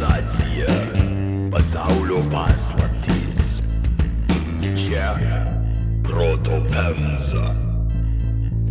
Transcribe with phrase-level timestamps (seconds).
[0.00, 0.66] Civilizacija,
[1.52, 3.60] pasaulio paslaptys.
[4.72, 5.10] Čia
[6.02, 7.50] proto pemza.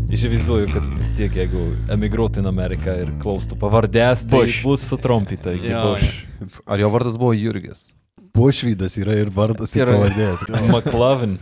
[0.09, 4.63] Įsivaizduoju, kad vis tiek jeigu emigruotų į Ameriką ir klaustų pavardės, tai Bush.
[4.65, 6.25] bus sutrumpyta iki Jo, Bush.
[6.65, 7.91] Ar jo vardas buvo Jurgis?
[8.33, 10.29] Bušvydas yra ir vardas, ir Yra- pavardė.
[10.73, 11.37] McLovin.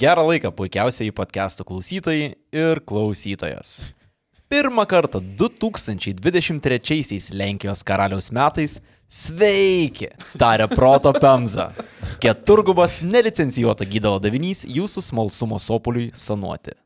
[0.00, 3.82] Gerą laiką puikiausiai į podcastų klausytojai ir klausytojas.
[4.52, 8.74] Pirmą kartą 2023 Lenkijos karaliaus metais
[9.08, 11.70] sveiki, tarė proto Pemza.
[12.20, 16.76] Keturgubas nelicencijuoto gydalo davinys jūsų smalsumo sopuliui sanuoti.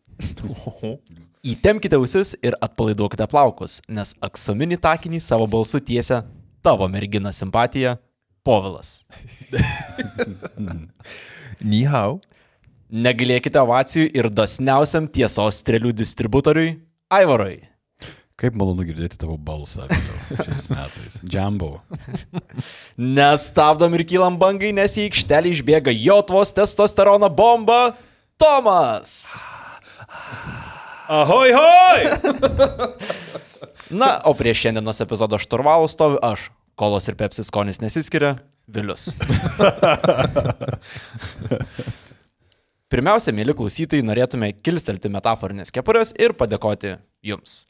[1.42, 6.22] Įtemkite ausis ir atpalaiduokite plaukus, nes aksominį takinį savo balsu tiesia
[6.62, 7.98] tavo mergina simpatija
[8.46, 9.02] Povilas.
[11.74, 12.22] Nihau.
[12.86, 17.60] Negalėkite ovacijų ir dosniausiam tiesos strėlių distributoriui Aivarui.
[18.36, 19.86] Kaip malonu girdėti tavo balsą
[20.28, 21.20] šiais metais.
[21.22, 21.78] Džambo.
[23.18, 27.94] Nestabdom ir kylam bangai, nes į aikštelį išbėga Jotvos testosterono bomba
[28.36, 29.38] Tomas.
[31.06, 31.98] Ahoj, hoj!
[34.02, 36.50] Na, o prieš šiandienos epizodo šturvalų stoviu aš.
[36.76, 38.36] Kolos ir pepsis skonis nesiskiria.
[38.66, 39.14] Vilius.
[42.96, 46.94] Pirmiausia, mėly klausytojai, norėtume kilstelti metaforinės kepurės ir padėkoti
[47.28, 47.66] jums.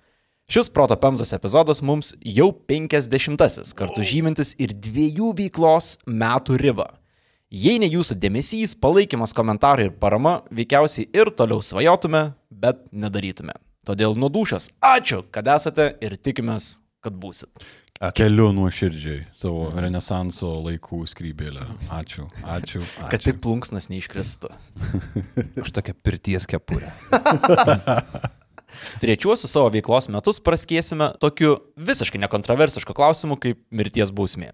[0.47, 6.87] Šis Proto Pemzos epizodas mums jau 50-asis, kartu žymintis ir dviejų veiklos metų ribą.
[7.51, 13.59] Jei ne jūsų dėmesys, palaikymas, komentarai ir parama, veikiausiai ir toliau svajotume, bet nedarytume.
[13.83, 17.51] Todėl nudušęs, ačiū, kad esate ir tikimės, kad būsit.
[17.97, 21.65] Keliu nuoširdžiai savo renesanso laikų skrybėlę.
[21.89, 22.83] Ačiū, ačiū.
[22.83, 23.09] ačiū.
[23.13, 24.51] Kad tik plunksnas neiškristų.
[25.65, 26.91] Aš tokia pirties kepurė.
[29.01, 34.53] Trečiuosius savo veiklos metus praskiesime tokiu visiškai nekontroversišku klausimu kaip mirties bausmė.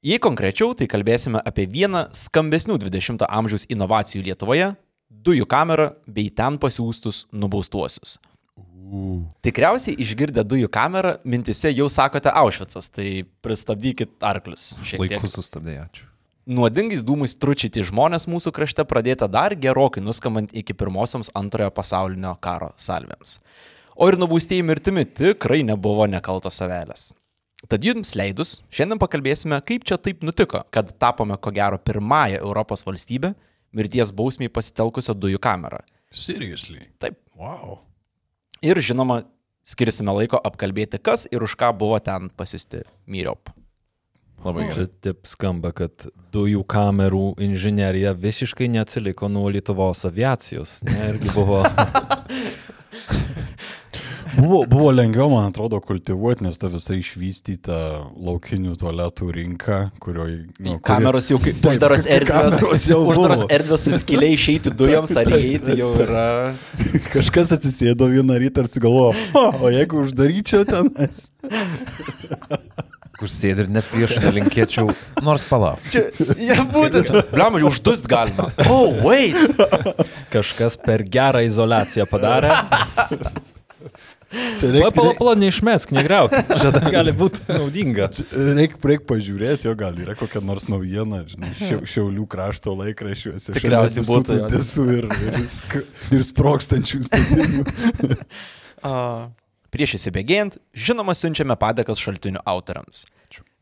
[0.00, 4.72] Jei konkrečiau, tai kalbėsime apie vieną skambesnių 20-ojo amžiaus inovacijų Lietuvoje-
[5.26, 8.16] dujų kamerą bei ten pasiūstus nubaustuosius.
[9.44, 14.78] Tikriausiai išgirdę dujų kamerą, mintise jau sakote Aušvicas, tai pristabdykit arklius.
[14.82, 15.18] šiek tiek.
[15.18, 16.06] Laiku sustabdai, ačiū.
[16.48, 22.70] Nuodingais dūmais tručyti žmonės mūsų krašte pradėta dar gerokai nuskambant iki pirmosioms antrojo pasaulinio karo
[22.80, 23.36] salvėms.
[23.92, 27.10] O ir nubaustieji mirtimi tikrai nebuvo nekaltos savelės.
[27.68, 32.86] Tad jums leidus, šiandien pakalbėsime, kaip čia taip nutiko, kad tapome ko gero pirmąją Europos
[32.86, 33.34] valstybę
[33.76, 35.82] mirties bausmiai pasitelkusio dujų kamerą.
[36.14, 36.86] Seriously.
[37.02, 37.18] Taip.
[37.36, 37.82] Wow.
[38.64, 39.22] Ir žinoma,
[39.66, 43.52] skirsime laiko apkalbėti, kas ir už ką buvo ten pasiusti myriop.
[44.44, 44.90] Labai Čia gerai.
[45.02, 46.04] taip skamba, kad
[46.34, 50.78] dujų kamerų inžinierija visiškai neatsiliko nuo Lietuvos aviacijos.
[50.86, 51.64] Ne, irgi buvo.
[54.38, 57.78] Buvo, buvo lengviau, man atrodo, kultivuoti, nes ta visa išvystyta
[58.22, 60.44] laukinių tualetų rinka, kurioje...
[60.62, 62.62] Nu, kuri- Kameros jau kaip uždaros erdvės,
[62.94, 66.28] uždaros erdvės suskiliai išeiti dujoms ar įeiti jau yra.
[67.10, 71.24] Kažkas atsisėdo vieną rytą ir sugalvojo, "Ha, o jeigu uždaryčiau tenais.
[73.18, 74.92] Kur sėdi ir net prieš nelinkėčiau,
[75.26, 75.82] nors palauk.
[75.90, 76.04] Čia,
[76.38, 77.10] ja, būtent.
[77.34, 78.52] Bliam, jau uždust galima.
[78.70, 79.34] Oh, wait.
[80.30, 82.54] Kažkas per gerą izolaciją padarė.
[84.28, 86.34] Čia Pala, pala, reikia pala, neišmesk, negriauk.
[86.50, 88.10] Čia dar gali būti naudinga.
[88.58, 93.54] reik, reik pažiūrėti, jo gal yra kokia nors naujiena, žinai, šia, šiaulių krašto laikraščiuose.
[93.54, 94.38] šalia Tikriausiai būtų.
[94.52, 97.64] Tiesų ir, ir, sk- ir sprokstančių statinių.
[99.72, 103.02] Prieš įsibėgėjant, žinoma, siunčiame padėkas šaltinių autoriams.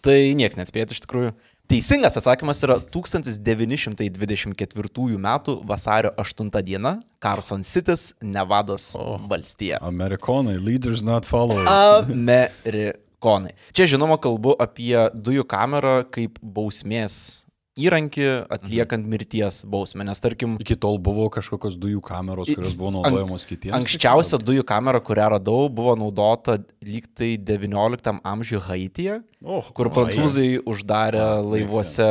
[0.08, 1.36] Tai nieks neatspėtų iš tikrųjų.
[1.68, 5.28] Teisingas atsakymas yra 1924 m.
[5.68, 9.20] vasario 8 diena, Carson City's, Nevados oh.
[9.28, 9.76] valstija.
[9.84, 11.68] Amerikonai, leaders not followers.
[11.68, 13.52] Amerikonai.
[13.76, 17.44] Čia žinoma kalbu apie dujų kamerą kaip bausmės
[17.78, 20.56] įrankį atliekant mirties bausmę, nes tarkim...
[20.62, 23.76] Iki tol buvo kažkokios dujų kameros, kurios buvo naudojamos kitiems.
[23.78, 30.56] Anksčiausia dujų kamera, kurią radau, buvo naudota lyg tai XIX amžiuje Haityje, Oh, kur prancūzai
[30.66, 32.06] uždarė laivuose,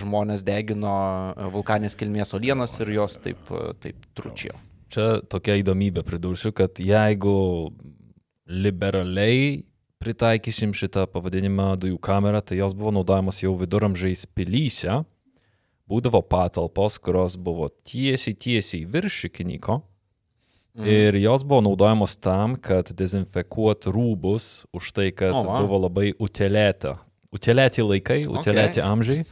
[0.00, 0.94] žmonės degino
[1.54, 4.56] vulkanės kilmės olienas ir jos taip, taip tručio.
[4.90, 7.36] Čia tokia įdomybė pridursiu, kad jeigu
[8.48, 9.62] liberaliai
[10.02, 15.02] pritaikysim šitą pavadinimą dujų kamerą, tai jos buvo naudojamos jau viduramžiais pilyse.
[15.88, 19.80] Būdavo patalpos, kurios buvo tiesiai, tiesiai virš šikiniko.
[20.78, 20.86] Mhm.
[20.86, 25.64] Ir jos buvo naudojamos tam, kad dezinfekuot rūbus už tai, kad oh, wow.
[25.64, 26.98] buvo labai utelėta.
[27.34, 28.84] Utelėti laikai, utelėti okay.
[28.88, 29.24] amžiai.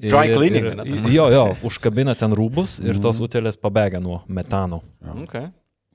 [0.00, 1.08] Dry Ir- cleaning, ir- ten?
[1.12, 4.80] Jo, jo, užkabina ten rūbus ir tos utelės pabėga nuo metano.
[5.24, 5.50] Okay.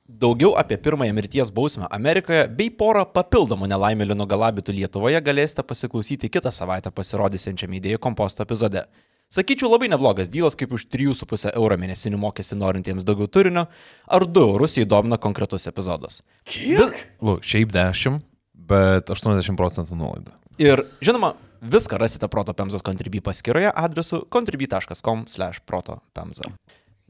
[0.07, 6.47] Daugiau apie pirmąją mirties bausmę Amerikoje bei porą papildomų nelaimėlių nugalabytų Lietuvoje galėsite pasiklausyti kitą
[6.55, 8.85] savaitę pasirodysiančiame idėjų komposto epizode.
[9.27, 13.67] Sakyčiau, labai neblogas dylas, kaip už 3,5 eurų mėnesinį mokestį norintiems daugiau turinio,
[14.07, 16.23] ar 2 eurus jei domina konkretus epizodas.
[16.55, 16.95] Vis...
[17.19, 18.23] Lu, šiaip 10,
[18.71, 20.31] bet 80 procentų nuolaida.
[20.63, 26.47] Ir žinoma, viską rasite Proto Pemzos Contribui paskyroje adresu contribui.com/protopemza.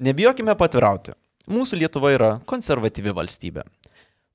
[0.02, 1.14] Nebijokime patvirauti.
[1.48, 3.62] Mūsų Lietuva yra konservatyvi valstybė.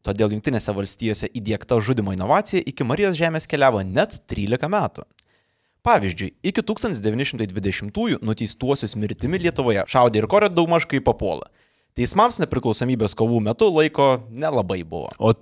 [0.02, 5.04] Todėl Junktinėse valstijose įdėkta žudimo inovacija iki Marijos žemės keliavo net 13 metų.
[5.84, 11.50] Pavyzdžiui, iki 1920-ųjų nuteistuosius mirtimi Lietuvoje šaudė ir korė daugmaž kaip papuola.
[11.98, 15.12] Teismams nepriklausomybės kovų metu laiko nelabai buvo.
[15.20, 15.34] O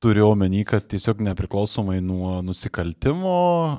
[0.00, 3.34] turiu omeny, kad tiesiog nepriklausomai nuo nusikaltimo.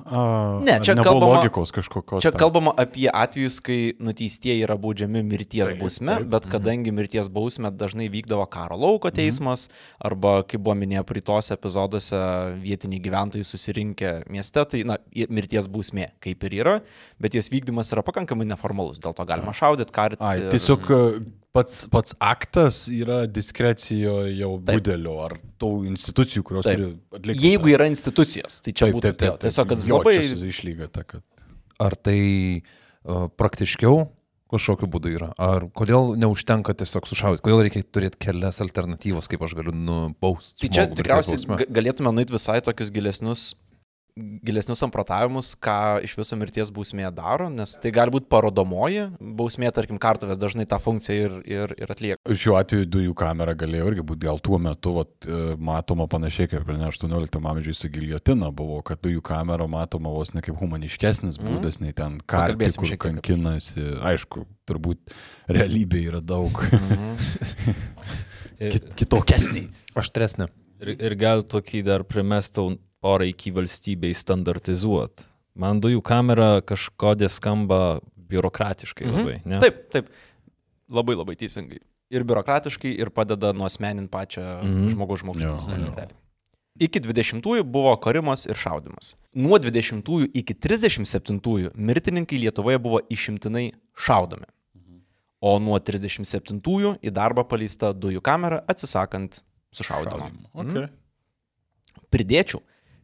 [0.06, 2.22] A, Ne, čia kalbama- logikos kažkokios.
[2.22, 2.38] Čia ten.
[2.40, 6.30] kalbama apie atvejus, kai nuteistieji yra baudžiami mirties Taip, bausme, taip.
[6.30, 9.68] bet kadangi mirties bausmė dažnai vykdavo karo lauko teismas,
[10.00, 12.22] arba, kaip buvo minėję praeitose epizoduose,
[12.62, 14.98] vietiniai gyventojai susirinkę mieste, tai, na,
[15.30, 16.82] mirties bausmė kaip ir yra,
[17.20, 20.22] bet jos vykdymas yra pakankamai neformalus, dėl to galima šaudyti, karti.
[20.22, 20.86] Ai, tiesiog
[21.56, 24.80] pats, pats aktas yra diskrecijoje jau Taip.
[24.80, 26.80] budelio ar tų institucijų, kurios Taip.
[26.80, 27.44] turi atlikti.
[27.50, 29.44] Jeigu tą- yra institucijos, tai čia Taip, būtų taip, taip, taip.
[29.48, 30.16] Tiesiog, kad Jo, labai...
[30.54, 31.24] išlyga ta, kad.
[31.82, 32.20] Ar tai
[32.62, 34.04] uh, praktiškiau
[34.52, 35.30] kažkokiu būdu yra?
[35.40, 37.44] Ar kodėl neužtenka tiesiog sušaudyti?
[37.46, 40.68] Kodėl reikia turėti kelias alternatyvas, kaip aš galiu nubausti?
[40.68, 43.54] Tai čia tikriausiai ga- galėtume nueiti visai tokius gilesnius,
[44.18, 50.00] gilesnius samprotavimus, ką iš viso mirties bausmė daro, nes tai gali būti parodomoji bausmė, tarkim,
[50.02, 52.20] kartuvės dažnai tą funkciją ir, ir, ir atlieka.
[52.30, 56.50] Ir šiuo atveju dujų kamera galėjo irgi būti gal tuo metu vat, e, matoma panašiai
[56.52, 60.60] kaip ir ne 18 amžiuje su giljotina buvo, kad dujų kamera matoma vos ne kaip
[60.60, 61.48] humaniškesnis Mhm.
[61.48, 63.88] būdas, nei ten Pakalbėsim kur apie- kankinasi.
[64.12, 65.16] Aišku, turbūt
[65.50, 66.52] realybė yra daug
[68.60, 69.68] kit- kitokesnė.
[69.98, 70.48] Aštresnė.
[70.82, 75.26] ir, ir gal tokį dar primestų poreikį valstybei standartizuoti.
[75.56, 78.00] Man dujų kamera kažkodė skamba
[78.32, 79.18] biurokratiškai Mhm.
[79.18, 79.42] labai.
[79.46, 79.60] Ne?
[79.60, 80.10] Taip, taip.
[80.90, 81.80] Labai labai teisingai.
[82.12, 84.90] Ir biurokratiškai, ir padeda nuosmeninti pačią Mhm.
[84.90, 86.10] žmogaus žmogžudystę.
[86.80, 89.14] Iki 20-ųjų buvo karimas ir šaudimas.
[89.36, 94.46] Nuo 20-ųjų iki 37-ųjų mirtininkai Lietuvoje buvo išimtinai šaudomi.
[95.42, 99.42] O nuo 37-ųjų į darbą paleista dujų kamera atsisakant
[99.74, 100.32] sušaudimo.
[100.54, 100.90] Okay.
[102.12, 102.62] Pridėčiau,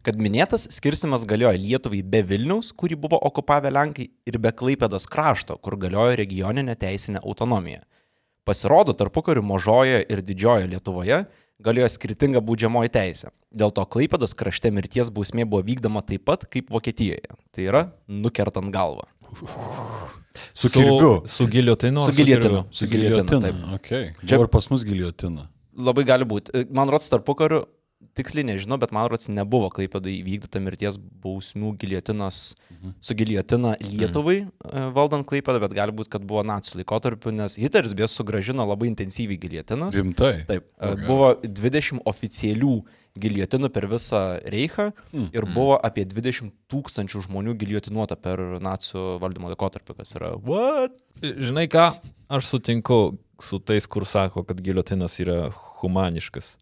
[0.08, 5.58] kad minėtas skirstimas galioja Lietuvai be Vilniaus, kurį buvo okupavę Lenkai, ir be Klaipėdos krašto,
[5.60, 7.84] kur galiojo regioninė teisinė autonomija.
[8.48, 11.26] Pasirodo, tarpukariu mažojoje ir didžiojoje Lietuvoje
[11.60, 13.34] galiojo skirtinga baudžiamoji teisė.
[13.52, 17.36] Dėl to Klaipėdos krašte mirties bausmė buvo vykdoma taip pat kaip Vokietijoje.
[17.52, 19.08] Tai yra nukertant galvą.
[20.56, 21.24] Su kirviu.
[21.28, 22.06] Su, giliotinu.
[22.08, 22.44] Su giljotinu.
[22.44, 22.64] kirviu?
[22.72, 23.42] Su giljotinu.
[23.42, 23.64] taip.
[23.82, 24.12] Okay.
[24.24, 25.50] Čia- ir pas mus giljotina.
[25.78, 26.64] Labai gali būti.
[26.74, 27.66] Man rods tarpukariu,
[28.18, 32.92] tiksliai nežinau, bet man rods nebuvo Klaipėdai įvykdyta mirties bausmių giliotinos Mhm.
[33.02, 34.92] su giliotina Lietuvai mhm.
[34.94, 39.40] valdant Klaipėdą, bet gali būti, kad buvo nacijų laikotarpiu, nes Hitleris beje sugražino labai intensyviai
[39.42, 39.96] giliotinas.
[39.98, 40.46] Rimtai.
[40.46, 41.08] Taip, e, Okay.
[41.08, 42.84] buvo 20 oficialių
[43.18, 45.30] giliotinų per visą Reichą Mm.
[45.34, 50.94] ir buvo apie 20 tūkstančių žmonių giliotinuota per nacijų valdymo laikotarpį, kas yra what?
[51.22, 51.96] Žinai ką,
[52.30, 55.50] aš sutinku su tais, kur sako, kad giliotinas yra
[55.82, 56.58] humaniškas.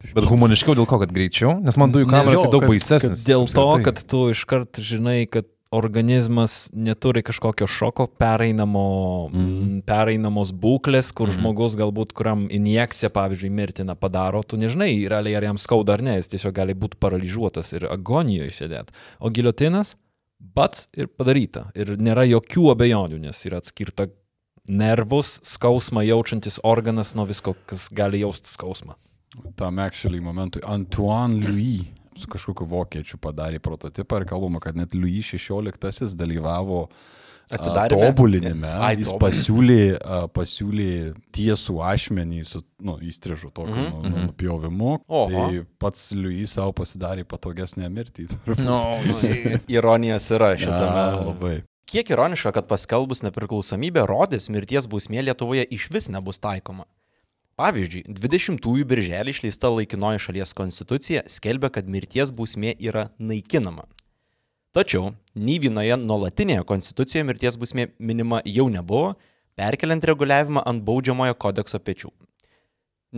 [0.00, 1.58] Bet humaniškiau dėl ko, kad greičiau?
[1.60, 3.24] Nes man dujų kameras jo, tai daug kad- baisesnis.
[3.28, 8.84] Dėl to, kad tu iškart žinai, kad organizmas neturi kažkokio šoko pereinamo,
[9.30, 9.82] mm.
[9.86, 11.36] pereinamos būklės, kur mm.
[11.38, 16.16] žmogus galbūt, kuriam injekcija, pavyzdžiui, mirtina padaro, tu nežinai, realiai ar jam skauda ar ne,
[16.18, 18.96] jis tiesiog gali būti paralyžiuotas ir agonijoje sėdėti.
[19.22, 19.94] O giliotinas,
[20.40, 21.68] bats ir padaryta.
[21.78, 24.08] Ir nėra jokių abejonių, nes yra atskirta
[24.70, 28.98] nervus, skausmą jaučiantis organas nuo visko, kas gali jausti skausmą.
[29.56, 31.84] Tam actually momentui Antoine Louis
[32.18, 36.88] su kažkokiu vokiečiu padarė prototipą ir kalbama, kad net Louis XVI dalyvavo
[37.50, 38.00] a, Atidaryme?
[38.10, 38.66] tobulinime.
[38.82, 39.22] Ai, Jis tobulinime.
[39.22, 40.90] pasiūlė, pasiūlė
[41.34, 44.26] tiesų ašmenį su nu, įstrižu tokiu Mhm, mm -hmm.
[44.26, 44.98] nupjovimu.
[45.08, 45.28] Oho.
[45.30, 48.28] Tai pats Louis savo pasidarė patogesnę mirtį.
[48.68, 48.98] No,
[49.68, 51.24] Ironijos yra šitame.
[51.26, 51.62] labai.
[51.86, 56.84] Kiek ironiška, kad paskelbus nepriklausomybę rodės mirties bausmė Lietuvoje iš vis nebus taikoma.
[57.60, 63.84] Pavyzdžiui, 20-ųjų birželį išleista laikinoji šalies konstitucija skelbia, kad mirties bausmė yra naikinama.
[64.72, 69.12] Tačiau nei vienoje nuolatinėje konstitucijoje mirties bausmė minima jau nebuvo,
[69.60, 72.08] perkeliant reguliavimą ant baudžiamojo kodekso pečių.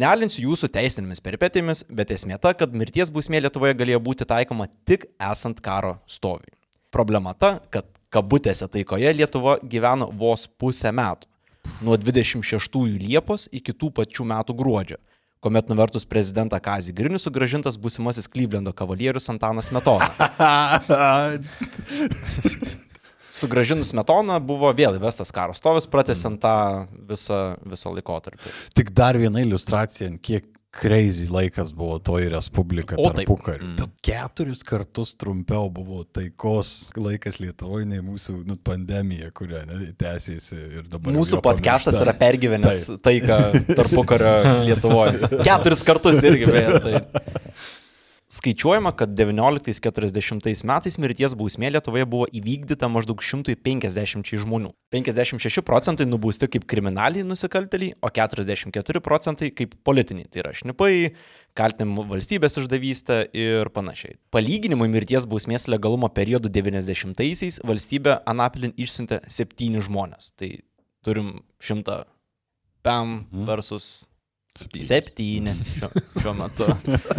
[0.03, 5.05] Nealinsiu jūsų teisinėmis peripetėmis, bet esmė ta, kad mirties bausmė Lietuvoje galėjo būti taikoma tik
[5.21, 6.51] esant karo stoviui.
[6.91, 11.29] Problema ta, kad kabutėse taikoje Lietuva gyveno vos pusę metų.
[11.83, 14.99] Nuo 26 Liepos iki tų pačių metų gruodžio,
[15.43, 20.11] kuomet nuvertus prezidentą Kazį Grinį sugražintas būsimasis Klyvlendo kavalierius Antanas Metona.
[23.33, 26.57] Sugražinus Metoną buvo vėl įvestas karo stovis, pratesiant tą
[27.09, 28.53] visą, visą laikotarpį.
[28.77, 32.97] Tik dar viena iliustracija, kiek crazy laikas buvo toji respublika.
[32.99, 33.17] O, taip.
[33.17, 33.69] tarpukariu.
[33.69, 33.91] Mm.
[34.03, 40.89] Keturis kartus trumpiau buvo taikos laikas Lietuvoje nei mūsų nu, pandemija, kuria ne, tęsiasi ir
[40.89, 41.15] dabar.
[41.15, 43.39] Mūsų podcastas yra pergyvenęs taiką
[43.75, 44.35] tarpukario
[44.71, 45.31] Lietuvoje.
[45.45, 46.83] Keturis kartus irgi beje.
[46.83, 47.05] Tai.
[48.33, 54.71] Skaičiuojama, kad 1940 metais mirties bausmė Lietuvoje buvo įvykdyta maždaug 150 žmonių.
[54.95, 60.31] 56 procentai nubausti kaip kriminaliai nusikaltėliai, o 44 procentai kaip politiniai.
[60.33, 61.13] Tai yra šnipai,
[61.61, 64.17] kaltinimų valstybės išdavystė ir panašiai.
[64.33, 70.33] Palyginimui mirties bausmės legalumo periodu 90-aisiais valstybė Anapilin išsiuntė 7 žmonės.
[70.41, 70.55] Tai
[71.05, 72.01] turim 100
[72.81, 74.09] PAM versus
[74.59, 75.89] 7 šiuo,
[76.21, 76.67] šiuo metu.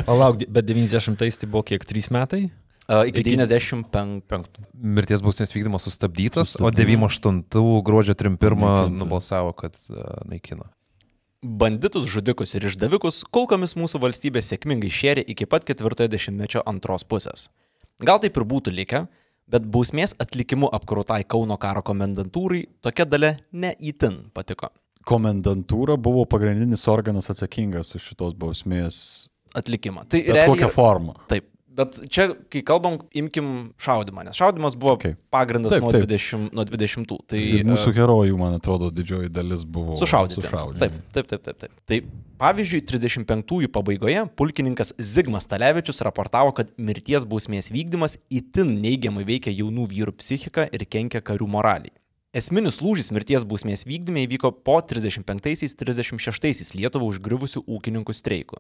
[0.08, 2.44] Palauk, bet 90-ais tai buvo kiek 3 metai?
[2.84, 4.60] Uh, iki Iki- 95.
[4.76, 7.24] mirties bausmės vykdymas sustabdytas, o Sustabdytas.
[7.24, 8.98] 98 gruodžio 31 Naikinta.
[9.00, 10.68] nubalsavo, kad uh, naikino.
[11.44, 17.50] Banditus, žudikus ir išdavikus kulkomis mūsų valstybė sėkmingai šėrė iki pat ketvirtojo dešimtmečio antros pusės.
[18.04, 19.06] Gal taip ir būtų likę,
[19.52, 24.70] bet bausmės atlikimu apkrautai Kauno karo komendantūrai tokia dalė neįtin patiko.
[25.06, 29.30] Komendantūra buvo pagrindinis organas atsakingas už šitos bausmės.
[29.54, 30.08] Atlikimą.
[30.10, 31.16] Tai Bet kokią yra- formą.
[31.30, 31.50] Taip.
[31.74, 35.16] Bet čia, kai kalbam, imkim šaudimą, nes šaudimas buvo Okay.
[35.34, 36.04] pagrindas Taip, nuo, taip.
[36.06, 37.18] 20, nuo 20.
[37.28, 40.42] Tai, Ir mūsų e, herojų, man atrodo, didžioji dalis buvo Sušaudyti.
[40.46, 40.80] sušaudyti.
[40.80, 41.72] Taip, taip, taip, taip, taip.
[41.88, 42.00] Tai
[42.38, 49.88] pavyzdžiui, 35-ųjų pabaigoje pulkininkas Zigmas Talevičius raportavo, kad mirties bausmės vykdymas itin neigiamai veikia jaunų
[49.90, 51.92] vyrų psichiką ir kenkia karių moraliai.
[52.34, 58.58] Esminis lūžis mirties bausmės vykdyme įvyko po 35-36 Lietuvą užgriuvusių ūkininkų streikų.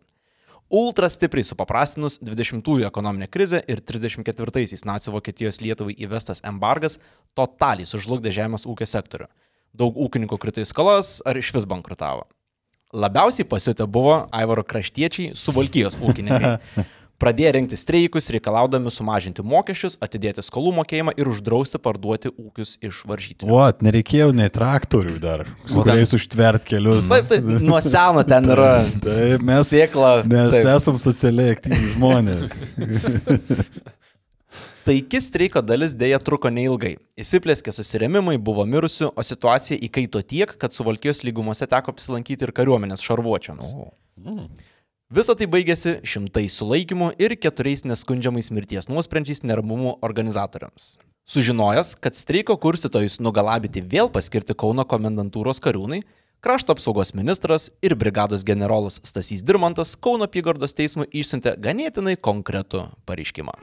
[0.70, 7.00] Ultra stipriai supaprastinus 20-ųjų ekonominę krizę ir 34-aisiais nacijų Vokietijos Lietuvai įvestas embargas
[7.34, 9.26] totaliai sužlugdė žemės ūkio sektorių.
[9.74, 12.30] Daug ūkininkų krito į skolas ar iš vis bankrutavo.
[12.94, 16.60] Labiausiai pasiutę buvo Aivaro kraštiečiai, suvalkijos ūkininkai.
[17.24, 23.48] Pradėjo rengti streikus, reikalaudami sumažinti mokesčius, atidėti skolų mokėjimą ir uždrausti parduoti ūkius iš varžytinių.
[23.48, 27.08] Vat, nereikėjo nei traktorių dar, su O ten- kuriais užtvert kelius.
[27.08, 30.12] Taip, taip, nuo seno ten yra Taip, mes, sėkla.
[30.28, 30.68] mes taip.
[30.76, 32.58] esam socialiai aktyvūs žmonės.
[34.84, 36.98] Taiki streiko dalis dėja truko neilgai.
[37.16, 43.00] Įsiplėskė susiremimai, buvo mirusių, o situacija įkaito tiek, kad suvalkijos lygumose teko apsilankyti ir kariuomenės
[43.08, 43.70] šarvuočiams.
[45.14, 50.96] Visą tai baigėsi šimtai sulaikymų ir keturiais neskundžiamais mirties nuosprendžiais neramumų organizatoriams.
[51.30, 56.02] Sužinojęs, kad streiko kurstytojus nugalabyti vėl paskirti Kauno komendantūros kariūnai,
[56.42, 63.54] krašto apsaugos ministras ir brigados generolas Stasys Dirmantas Kauno apygardos teismui išsiuntė ganėtinai konkretų pareiškimą.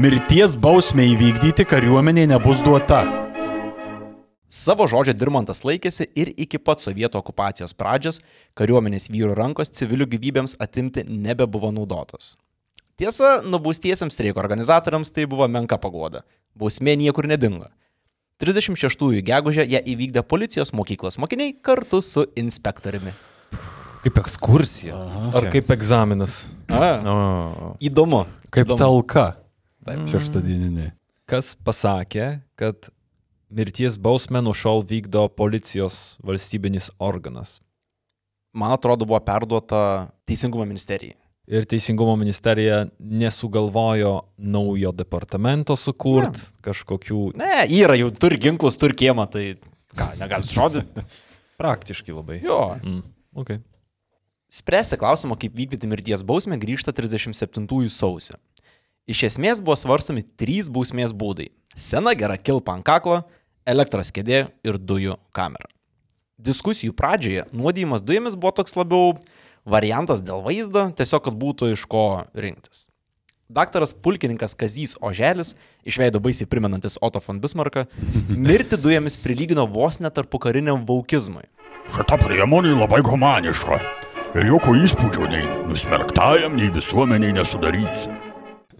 [0.00, 3.04] Mirties bausmė įvykdyti kariuomeniai nebus duota.
[4.54, 8.20] Savo žodžio Dirmantas laikėsi ir iki pat sovietų okupacijos pradžios
[8.54, 12.36] kariuomenės vyrų rankos civilių gyvybėms atimti nebebuvo naudotos.
[12.94, 16.22] Tiesa, nubaustiesiems streiko organizatoriams tai buvo menka pagoda.
[16.54, 17.66] Bausmė niekur nedingo.
[18.38, 23.10] 36-ųjų gegužę ją įvykdė policijos mokyklos mokiniai kartu su inspektoriumi.
[24.06, 24.94] Kaip ekskursija.
[25.34, 26.44] Ar kaip egzaminas.
[26.70, 27.18] A, O,
[27.82, 28.28] įdomu.
[28.54, 28.78] Kaip įdomu.
[28.78, 29.32] talka.
[29.82, 30.06] Taip.
[30.14, 30.92] Šeštadieninė.
[31.26, 32.94] Kas pasakė, kad
[33.54, 37.60] mirties bausmę nuo šiol vykdo policijos valstybinis organas?
[38.54, 41.16] Man atrodo, buvo perduota Teisingumo ministerijai.
[41.50, 49.26] Ir Teisingumo ministerija nesugalvojo naujo departamento sukurti, kažkokių Ne, yra, jau turi ginklus, turi kiemą,
[49.28, 49.58] tai
[49.92, 50.86] ką, negali žodį.
[51.60, 52.40] praktiškai labai.
[52.44, 52.76] Jo.
[52.82, 53.02] Mm.
[53.34, 53.60] Okay.
[54.48, 58.38] Spręsti klausimą, kaip vykdyti mirties bausmę, grįžta 37 sausio.
[59.10, 61.50] Iš esmės buvo svarstomi trys bausmės būdai-
[61.88, 63.24] sena gera kilpa ant kaklo,
[63.66, 65.68] elektros kėdė ir dujų kamera.
[66.38, 69.14] Diskusijų pradžioje nuodijimas dujomis buvo toks labiau
[69.64, 72.88] variantas dėl vaizdo, tiesiog kad būtų iš ko rinktis.
[73.48, 75.54] Daktaras pulkininkas Kazys Oželis,
[75.84, 77.86] išveido baisiai primenantis Otto von Bismarką,
[78.48, 81.44] mirti dujomis prilygino vos netarpu kariniam vaukizmui.
[81.92, 83.80] Šita priemonė labai humaniška.
[84.34, 88.08] Ir jokio įspūdžio nei nusmerktajam, nei visuomeniai nesudarys.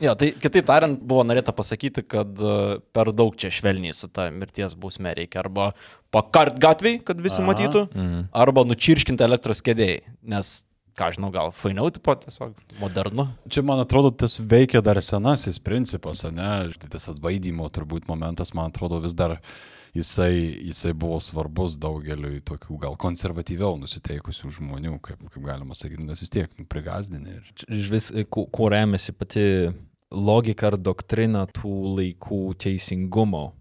[0.03, 2.55] Jo, tai kitaip tariant, buvo norėta pasakyti, kad e,
[2.95, 5.73] per daug čia švelniai su ta mirties bausme reikia arba
[6.15, 7.49] pakart gatviai, kad visi Aha.
[7.51, 7.83] matytų,
[8.35, 10.01] arba nučirškinti elektros kėdėjai,
[10.35, 10.55] nes,
[10.99, 13.29] ką žinau, gal fainiau tipo tiesiog modernu.
[13.51, 16.51] Čia, man atrodo, tas veikia dar senasis principas, ne?
[16.79, 19.41] Tai Tas atbaidymo turbūt momentas, man atrodo, vis dar
[19.95, 20.35] jisai,
[20.69, 26.33] jisai buvo svarbus daugeliui tokių gal konservatyviau nusiteikusių žmonių, kaip, kaip galima sakyti, nes vis
[26.35, 27.39] tiek nu, prigazdinė.
[27.39, 27.83] Ir...
[27.93, 29.45] Vis, kuo kuo remiasi pati
[30.15, 33.53] logika ar doktrina tų laikų teisingumo.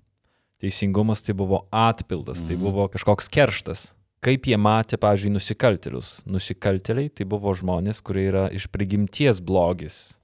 [0.63, 3.91] Teisingumas tai buvo atpildas, tai buvo kažkoks kerštas.
[4.23, 6.11] Kaip jie matė, pavyzdžiui, nusikaltėlius.
[6.23, 10.15] Nusikaltėliai tai buvo žmonės, kurie yra iš prigimties blogis.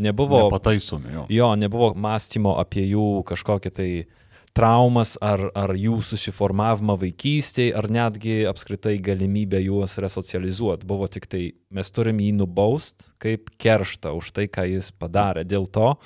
[0.00, 1.26] Nebuvo, Nepataisomi, jo.
[1.30, 3.88] jo, nebuvo mąstymo apie jų kažkokią tai
[4.54, 10.86] traumas ar, ar jų susiformavimą vaikystėje, ar netgi apskritai galimybę juos resocializuoti.
[10.86, 15.42] Buvo tik tai, mes turim jį nubaust kaip kerštą už tai, ką jis padarė.
[15.48, 15.96] Dėl to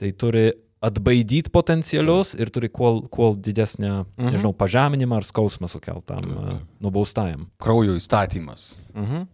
[0.00, 0.50] tai turi
[0.84, 4.34] atbaidyti potencialius ir turi kuo, kuo didesnę, mhm.
[4.34, 7.48] nežinau, pažeminimą ar skausmą sukeltam uh, nubaustajam.
[7.62, 8.74] Kraujo įstatymas.
[8.92, 9.30] Mhm.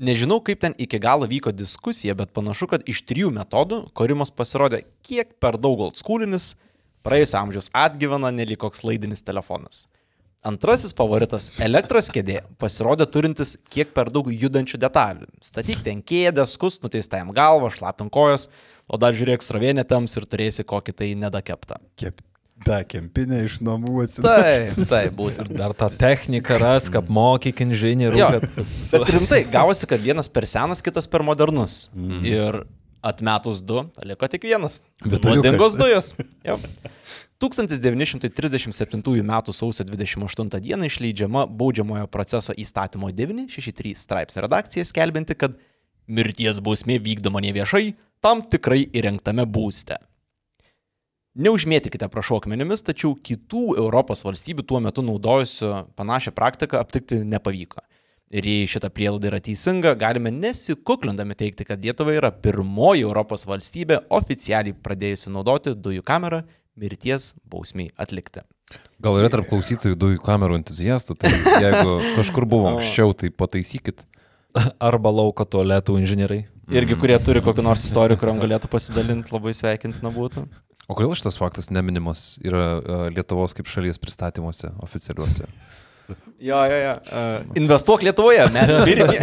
[0.00, 4.86] Nežinau, kaip ten iki galo vyko diskusija, bet panašu, kad iš trijų metodų korimas pasirodė
[5.04, 6.54] kiek per daug oldschoolinis,
[7.06, 9.86] praėjusio amžiaus atgyvena nelikoks laidinis telefonas.
[10.40, 15.28] Antrasis favoritas- elektros kėdė pasirodė turintis kiek per daug judančių detalių.
[15.44, 18.48] Statyk ten kėdę, skus nuteistajam galvą, šlapint kojos,
[18.88, 21.76] o dar žiūrėk srovienė tams ir turėsi kokį tai nedakeptą.
[21.96, 22.22] Kep...
[22.64, 24.74] Da, kempinė iš namų atsiprašau.
[24.76, 25.52] Taip, taip, būtent.
[25.56, 28.44] Dar tą techniką ras, kaip mokyk inžinierių, kad...
[28.90, 31.86] Bet rimtai, gavosi, kad vienas per senas, kitas per modernus.
[31.96, 32.20] Mm.
[32.28, 32.60] Ir
[33.00, 34.82] atmetus du, liko tik vienas.
[35.04, 36.14] Nuodingos dujos.
[36.46, 36.58] Jau.
[37.40, 39.32] 1937 m.
[39.52, 40.86] sausio 28 d.
[40.86, 45.56] išleidžiama baudžiamojo proceso įstatymo 963 straipsnio redakcija skelbinti, kad
[46.06, 49.96] mirties bausmė vykdoma ne viešai, tam tikrai įrengtame būste.
[51.40, 57.80] Neužmėtykite prašau akmenimis, tačiau kitų Europos valstybių tuo metu naudojusių panašią praktiką aptikti nepavyko.
[58.30, 64.04] Ir jei šita prielaida yra teisinga, galime nesikuklindami teikti, kad Lietuva yra pirmoji Europos valstybė
[64.14, 66.44] oficialiai pradėjusi naudoti dujų kamerą
[66.78, 68.44] mirties bausmiai atlikti.
[69.02, 74.06] Gal yra tarp klausytojų dujų kamerų entuziastų, tai jeigu kažkur buvo anksčiau, tai pataisykit.
[74.90, 76.46] Arba lauko tualetų inžinieriai.
[76.70, 80.46] Irgi, kurie turi kokį nors istoriją, kuriam galėtų pasidalinti, labai sveikintina būtų.
[80.90, 85.46] O kodėl šitas faktas neminimas yra e, Lietuvos kaip šalies pristatymuose oficialiuose?
[86.40, 86.92] Jo, jo, jo.
[87.12, 89.20] Uh, investuok Lietuvoje, mes pirmie.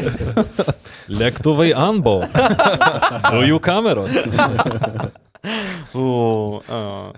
[1.19, 2.19] Lėktuvai Anbo.
[3.33, 4.13] Dujų kameros.
[5.97, 7.09] Uh, uh.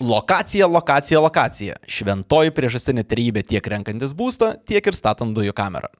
[0.00, 1.76] Lokacija, lokacija, lokacija.
[1.84, 5.92] Šventoji priežastinė trybė tiek renkantis būstą, tiek ir statant dujų kamerą.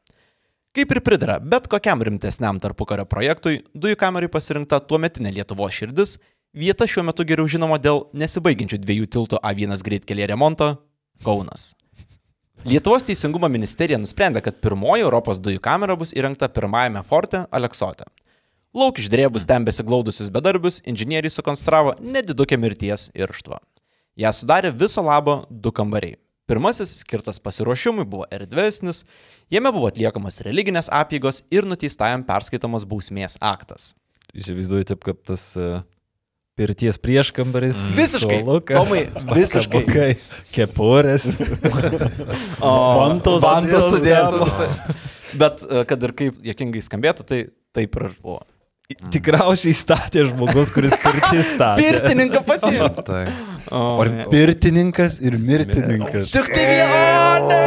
[0.72, 6.16] Kaip ir pridara bet kokiam rimtesniam tarpukario projektui, dujų kamerai pasirinkta tuometinė Lietuvos širdis,
[6.56, 10.72] vieta šiuo metu geriau žinoma dėl nesibaigiančių dviejų tiltų A1 greitkelė remonto-
[11.28, 11.74] Kaunas.
[12.62, 18.06] Lietuvos teisingumo ministerija nusprendė, kad pirmoji Europos dujų kamera bus įrengta pirmajame forte Aleksote.
[18.78, 23.58] Lauk išdrėbus ten besiglaudusius bedarbius, inžinieriai sukonstravo nedidukę mirties irštvą.
[24.22, 26.20] Ją sudarė viso labo du kambariai.
[26.46, 29.02] Pirmasis, skirtas pasiruošimui, buvo erdvesnis,
[29.50, 33.96] jame buvo atliekamas religinės apėgos ir nuteistajam perskaitomas bausmės aktas.
[34.38, 35.82] Įsivaizduoju taip, kaip tas uh,
[36.62, 37.82] pirties prieškambaris.
[37.98, 39.02] Visiškai, suolukas, Tomai,
[39.34, 39.82] visiškai.
[39.82, 41.26] pakabukai, Kepurės.
[42.62, 42.72] O,
[43.02, 44.46] Vantos vantos sudėtos.
[44.46, 44.54] sudėtos.
[44.56, 44.96] tai.
[45.42, 47.38] Bet e, kad ir kaip jokingai skambėtų, tai
[47.74, 48.40] taip ir buvo.
[49.12, 51.80] Tikriausiai statė žmogus, kuris pirtis statė.
[51.86, 52.90] Pirtininką pasiėmė.
[53.08, 53.22] Tai.
[53.72, 56.34] O, Ar- Pirtininkas ir mirtininkas.
[56.34, 57.62] Tik tai vieną!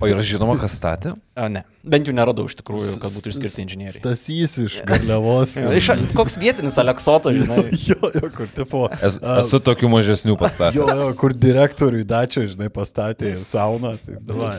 [0.00, 1.10] O yra žinoma, kas statė?
[1.36, 3.98] A, ne, bent jau neradau iš tikrųjų, kad būtų išskirti inžinieriai.
[3.98, 5.52] Stasys iš Garliavos.
[5.60, 7.66] Jo, Iš, koks vietinis Aleksoto, žinai.
[7.90, 8.86] jo, jo, kur tipo.
[8.96, 10.80] Esu, esu tokių mažesnių pastatęs.
[10.80, 13.92] Jo, jo, kur direktoriui dačio, žinai, pastatė sauną.
[14.06, 14.56] Tai, davai.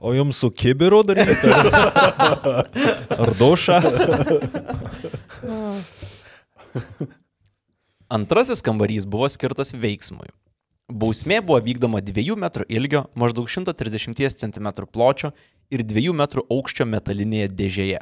[0.00, 1.52] O jums su kibiru daryti?
[3.12, 3.82] Ar, doša?
[8.12, 10.28] Antrasis kambarys buvo skirtas veiksmui.
[10.92, 15.32] Bausmė buvo vykdoma 2 m ilgio, maždaug 130 cm pločio
[15.72, 18.00] ir 2 m aukščio metalinėje dėžėje.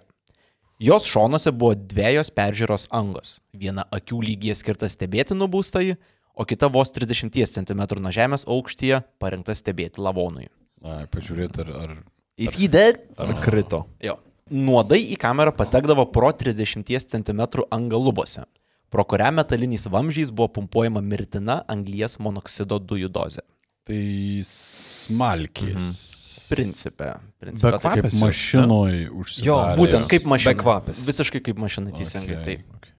[0.81, 3.41] Jos šonuose buvo dviejos peržiūros angos.
[3.53, 5.99] Viena akių lygyje skirta stebėti nubaustąjį,
[6.35, 10.49] o kita vos 30 cm nuo žemės aukštyje parengta stebėti lavonui.
[10.81, 11.93] Na, pažiūrėti, ar, ar
[12.41, 13.03] Is he dead?
[13.21, 13.85] Ar krito?
[14.01, 14.17] Jo.
[14.51, 18.47] Nuodai į kamerą patekdavo pro 30 cm angą lubose,
[18.91, 23.47] pro kurią metaliniais vamzdžiais buvo pumpuojama mirtina anglies monoksido dujų dozė.
[23.87, 26.17] tai smalkės.
[26.51, 27.15] Principe.
[27.39, 28.03] principe Be taip.
[28.03, 29.47] Kaip mašinoje užsidarė.
[29.47, 30.55] Jo, Būtent kaip mašina.
[30.55, 31.03] Bekvapis.
[31.07, 32.41] Visiškai kaip mašina, teisingai.
[32.41, 32.75] Okay, Taip.
[32.75, 32.95] okay.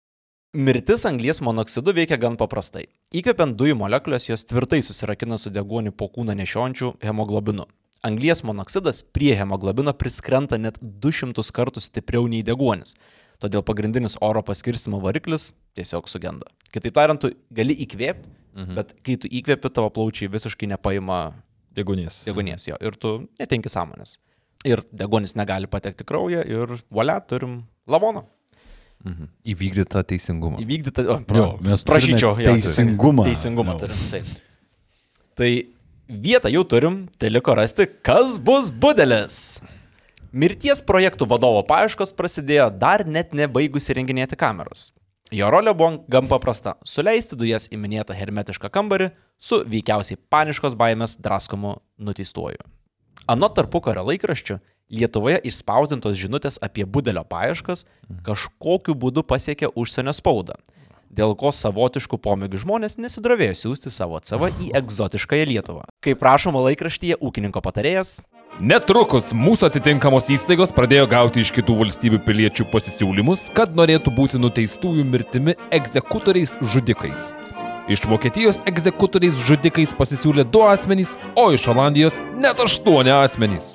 [0.56, 2.86] Mirtis anglies monoksidu veikia gan paprastai.
[3.16, 7.68] Įkvepiant dujų molekulės jos tvirtai susirakina su deguonį po kūną nešiončių hemoglobinu.
[8.08, 12.96] Anglies monoksidas prie hemoglobino priskrenta net 200 kartų stipriau nei deguonis.
[13.42, 16.46] Todėl pagrindinis oro paskirstimo variklis tiesiog sugenda.
[16.72, 18.76] Kitaip tariant, tu gali įkvėpti, mhm.
[18.78, 21.32] bet kai tu įkvėpi, tavo plaučiai visiškai nepaima
[21.76, 22.22] Degunės.
[22.28, 24.20] degonės jo ir tu netenki sąmonės.
[24.68, 28.26] Ir degonis negali patekti kraują ir valia turim lavoną.
[29.02, 29.30] Mhm.
[29.50, 30.60] Įvykdyta teisingumą.
[30.62, 31.08] Įvykdyta.
[31.10, 32.36] O, Jo, mes turime prašyčiau.
[32.38, 33.24] jo, teisingumą.
[33.26, 33.80] Teisingumą Jo.
[33.88, 33.98] turim.
[34.12, 34.26] Taip.
[35.36, 35.50] Tai
[36.22, 39.62] vietą jau turim, tai liko rasti, kas bus budelis.
[40.32, 44.94] Mirties projektų vadovo paieškos prasidėjo dar net nebaigus įrenginėti kameros.
[45.32, 51.18] Jo rolė buvo gan paprasta- suleisti dujas į minėtą hermetišką kambarį su veikiausiai paniškos baimės
[51.20, 52.64] draskomu nuteistuoju.
[53.28, 54.60] Anot tarpukario laikraščių,
[54.92, 57.86] Lietuvoje išspausdintos žinutės apie budelio paieškas
[58.24, 60.56] kažkokiu būdu pasiekė užsienio spaudą,
[61.10, 65.86] dėl ko savotiškų pomėgių žmonės nesidrovėjo siūsti savo CV į egzotiškąją Lietuvą.
[66.04, 68.28] Kaip rašoma laikraštyje ūkininko patarėjas,
[68.62, 75.02] Netrukus mūsų atitinkamos įstaigos pradėjo gauti iš kitų valstybių piliečių pasisiūlymus, kad norėtų būti nuteistųjų
[75.10, 77.32] mirtimi egzekutoriais žudikais.
[77.90, 83.74] Iš Vokietijos egzekutoriais žudikais pasisiūlė du asmenys, o iš Olandijos net aštuoni asmenys.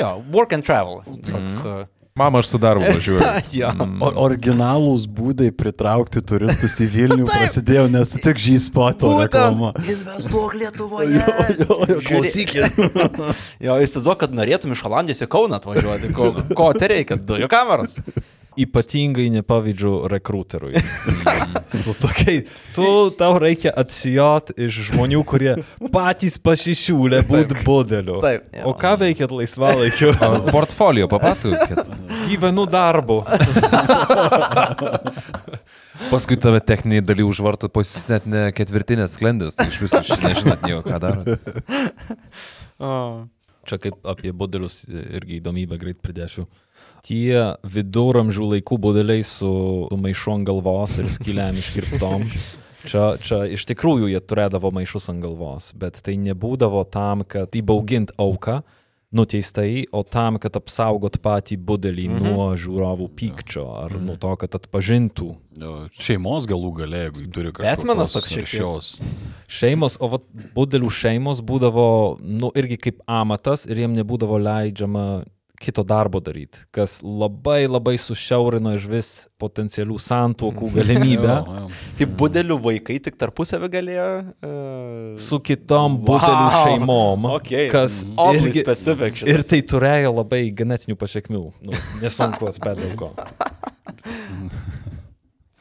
[0.00, 1.02] jo, work and travel.
[1.28, 1.84] Toks, mm.
[2.16, 3.20] Mama, aš su darbu važiuoju.
[3.60, 3.70] jo.
[4.00, 9.74] O, originalūs būdai pritraukti turistus į Vilnių prasidėjo, nes tik žyspato reklama.
[9.84, 11.20] Investuok Lietuvoje.
[11.20, 12.80] Jo, jo, klausykit.
[13.66, 16.10] Jo, įsivaizduok, kad norėtum iš Olandijos į Kauną atvažiuoti.
[16.16, 17.18] Ko, ko te reikia?
[17.20, 17.98] Dujų kameros.
[18.56, 20.80] Ypatingai nepavydžiu rekruterui.
[21.82, 22.86] Su tokiai, tu
[23.18, 25.56] tau reikia atsijot iš žmonių, kurie
[25.92, 28.20] patys pasišiūlė būti budeliu.
[28.24, 28.48] Taip.
[28.64, 30.14] O ką veikėt laisvalaikiu?
[30.48, 31.92] Portfolio, papasakokit.
[32.30, 33.20] Gyvenu darbu.
[36.10, 40.60] Paskui tave techniniai daly užvarto, pas jūs net ne ketvirtinės sklendės, tai iš viso nežinot
[40.66, 41.22] nieko, ką daro.
[43.66, 46.46] Čia kaip apie budelius irgi įdomybę greit pridėšiu.
[47.06, 49.50] Tie viduramžių laikų budeliai su,
[49.94, 52.26] maišu ant galvos ir skylėm iškirptom.
[52.86, 58.12] Čia, čia iš tikrųjų jie turėdavo maišus ant galvos, bet tai nebūdavo tam, kad įbaugint
[58.18, 58.60] auką
[59.16, 62.26] nuteistai, o tam, kad apsaugot patį budelį mhm.
[62.26, 64.06] nuo žiūrovų pykčio ar mhm.
[64.10, 65.32] nuo to, kad atpažintų
[65.96, 67.64] Šeimos galų gale, jeigu turi kažką.
[67.64, 68.58] Batmanas toks šiek tiek.
[68.58, 68.90] šios.
[69.48, 71.86] Šeimos, o vat budelių šeimos būdavo,
[72.20, 75.06] nu, irgi kaip amatas ir jiem nebūdavo leidžiama
[75.60, 81.34] kito darbo daryti, kas labai labai sušiaurino iš vis potencialių santuokų galimybę.
[81.98, 84.06] Tai budelių vaikai tik tarpusavį galėjo.
[84.40, 86.62] Uh, Su kitom budelių Wow.
[86.66, 87.68] šeimom, Okay.
[87.72, 89.32] kas Oddly irgi, specific šitas.
[89.34, 91.44] ir tai turėjo labai genetinių pasiekmių.
[91.68, 93.12] Nu, nesunku atspėti dėl ko.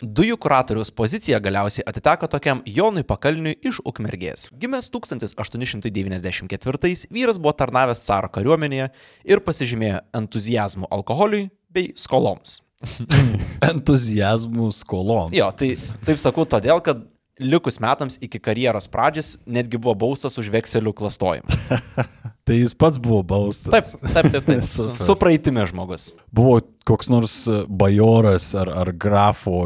[0.04, 4.50] Dujų kuratoriaus pozicija galiausiai atiteko tokiam Jonui Pakalniui iš Ukmergės.
[4.60, 8.90] Gimęs 1894, vyras buvo tarnavęs caro kariuomenėje
[9.24, 12.60] ir pasižymėjo entuzijazmu alkoholiui bei skoloms.
[13.72, 15.32] Entuzijazmų skoloms.
[15.32, 17.00] Jo, tai taip sakau todėl, kad
[17.40, 21.48] likus metams iki karjeros pradžios netgi buvo baustas už vekselių klastojimą.
[22.46, 23.74] Tai jis pats buvo baustas.
[23.74, 24.66] Taip, taip, taip, taip.
[24.70, 26.12] Su, su praeitimi žmogus.
[26.30, 27.34] Buvo koks nors
[27.66, 29.64] bajoras ar, ar grafo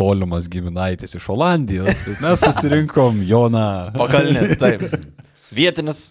[0.00, 2.00] tolimas giminaitis iš Olandijos.
[2.24, 3.66] Mes pasirinkom Joną.
[4.00, 4.86] Pakalnė, taip.
[5.52, 6.06] Vietinis.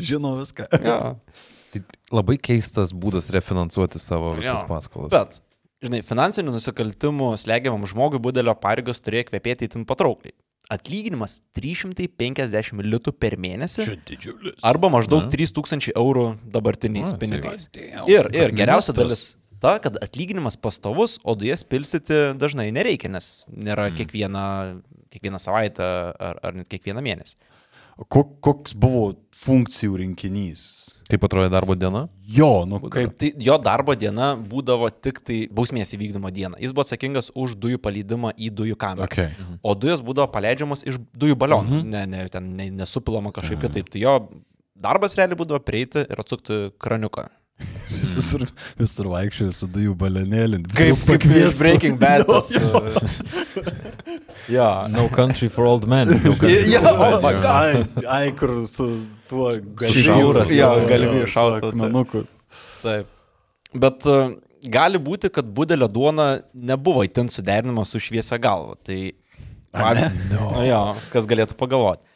[0.00, 0.66] Žino viską.
[0.80, 0.98] Jo.
[1.70, 1.80] Tai
[2.14, 4.66] labai keistas būdas refinansuoti savo visas Jo.
[4.70, 5.12] paskolas.
[5.12, 5.40] Bet,
[5.84, 10.34] žinai, finansinių nusikaltimų slegiamam žmogui budelio pareigos turėjo kvepėti itin patraukliai.
[10.70, 14.56] Atlyginimas 350 litų per mėnesį Čia didžiulis.
[14.62, 15.30] arba maždaug Na.
[15.32, 17.68] 3000 eurų dabartiniais Na, tai pinigais.
[17.74, 23.30] Damn, Ir, ir geriausia dalis ta, kad atlyginimas pastovus, o dujas pilsyti dažnai nereikia, nes
[23.52, 24.44] nėra kiekvieną,
[25.12, 27.38] kiekvieną savaitę ar, ar net kiekvieną mėnesį.
[28.08, 30.62] Kok, koks buvo funkcijų rinkinys?
[31.10, 32.06] Kaip atrodė darbo diena?
[32.32, 33.12] Jo, nu kaip.
[33.20, 36.56] Tai jo darbo diena būdavo tik tai bausmės įvykdymo diena.
[36.62, 39.10] Jis buvo atsakingas už dujų palydimą į dujų kamerą.
[39.10, 39.34] Okay.
[39.60, 41.82] O dujos būdavo paleidžiamos iš dujų balionų.
[41.82, 41.90] Mhm.
[41.92, 43.92] Ne, ne, ten ne, nesupilama kažkaip kitaip.
[43.92, 44.16] Tai jo
[44.80, 47.28] darbas realiai būdavo prieiti ir atsukti kraniuką.
[47.90, 48.44] Jis visur,
[48.78, 50.60] visur vaikščiojo su dujų balionėlį.
[50.76, 52.26] Kaip, kaip iš Breaking Bad.
[52.28, 52.50] Tas,
[54.56, 54.68] jo.
[54.94, 56.12] No country for old men.
[56.24, 58.04] No Jo, oh my God.
[58.08, 58.88] Ai, kur su
[59.30, 59.52] tuo
[59.94, 61.80] Šauras, jo, galvijų šautuvu, taip.
[61.82, 62.24] Menuku.
[62.82, 63.10] Taip.
[63.84, 64.18] Bet e,
[64.72, 68.78] gali būti, kad budelio duona nebuvo įtin suderinama su šviesia galva.
[68.86, 69.00] Tai,
[69.76, 72.09] pavyzdžiui, jo, kas galėtų pagalvoti.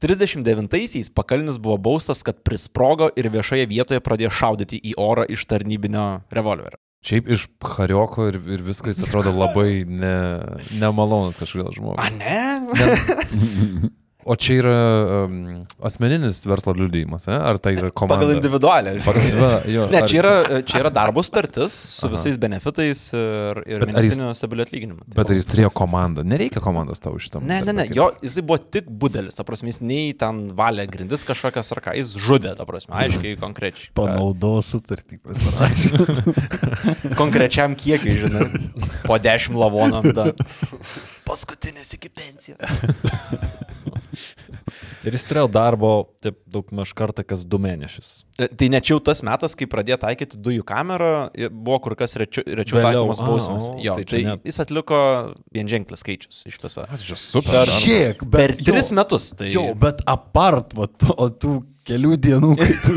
[0.00, 6.06] 39-aisiais Pakalnis buvo baustas, kad prisprogo ir viešoje vietoje pradėjo šaudyti į orą iš tarnybinio
[6.32, 6.80] revolverio.
[7.04, 10.16] Šiaip iš Harioko ir, ir visko jis atrodo labai ne,
[10.76, 12.04] nemalonus kažkodėl žmogus.
[12.04, 13.90] A ne?
[14.24, 14.74] O čia yra
[15.24, 15.36] um,
[15.82, 17.36] asmeninis verslo liudijimas, ne?
[17.36, 18.20] ar tai yra komanda?
[18.20, 18.92] Pagal individualią.
[19.04, 19.86] Pagal individualią, jo.
[19.92, 20.32] Ne, čia yra,
[20.68, 22.12] čia yra darbo startis su Aha.
[22.16, 25.06] visais benefitais ir, ir mėnesiniu stabiliu atlyginimu.
[25.06, 26.24] Tai Bet ar jis turėjo komandą?
[26.28, 27.40] Nereikia komandos tau iš to.
[27.44, 31.24] Ne, ne, ne, jo, jisai buvo tik budelis, ta prasme, jis nei ten valė grindis
[31.28, 33.88] kažkokias ar ką, jis žudė, ta prasme, aiškiai, konkrečiai.
[33.96, 36.36] Panaudos sutartį pasirašė.
[37.20, 38.50] Konkrečiam kiekiui, žinai,
[39.06, 40.12] po 10 lavonam.
[40.14, 40.30] Da.
[41.24, 42.60] Paskutinis iki pensijos.
[45.06, 48.26] Ir jis turėjo darbo taip daug maž kartą kas du mėnesius.
[48.36, 52.16] Tai ne čia jau tas metas, kai pradėjo taikyti dujų kamerą, ir buvo kur kas
[52.20, 53.70] rečiau, rečiau taikomas bausmas.
[53.80, 55.00] Jo, tai tai, tai net- jis atliko
[55.56, 56.84] vienženklis skaičius iš viso.
[57.06, 57.52] Čia super.
[57.62, 57.80] darbas.
[57.84, 59.30] Šiek, Per bet tris jo, metus.
[59.36, 59.48] Tai...
[59.52, 61.54] Jo, bet apart, va, to, o tų
[61.88, 62.94] kelių dienų, kai tu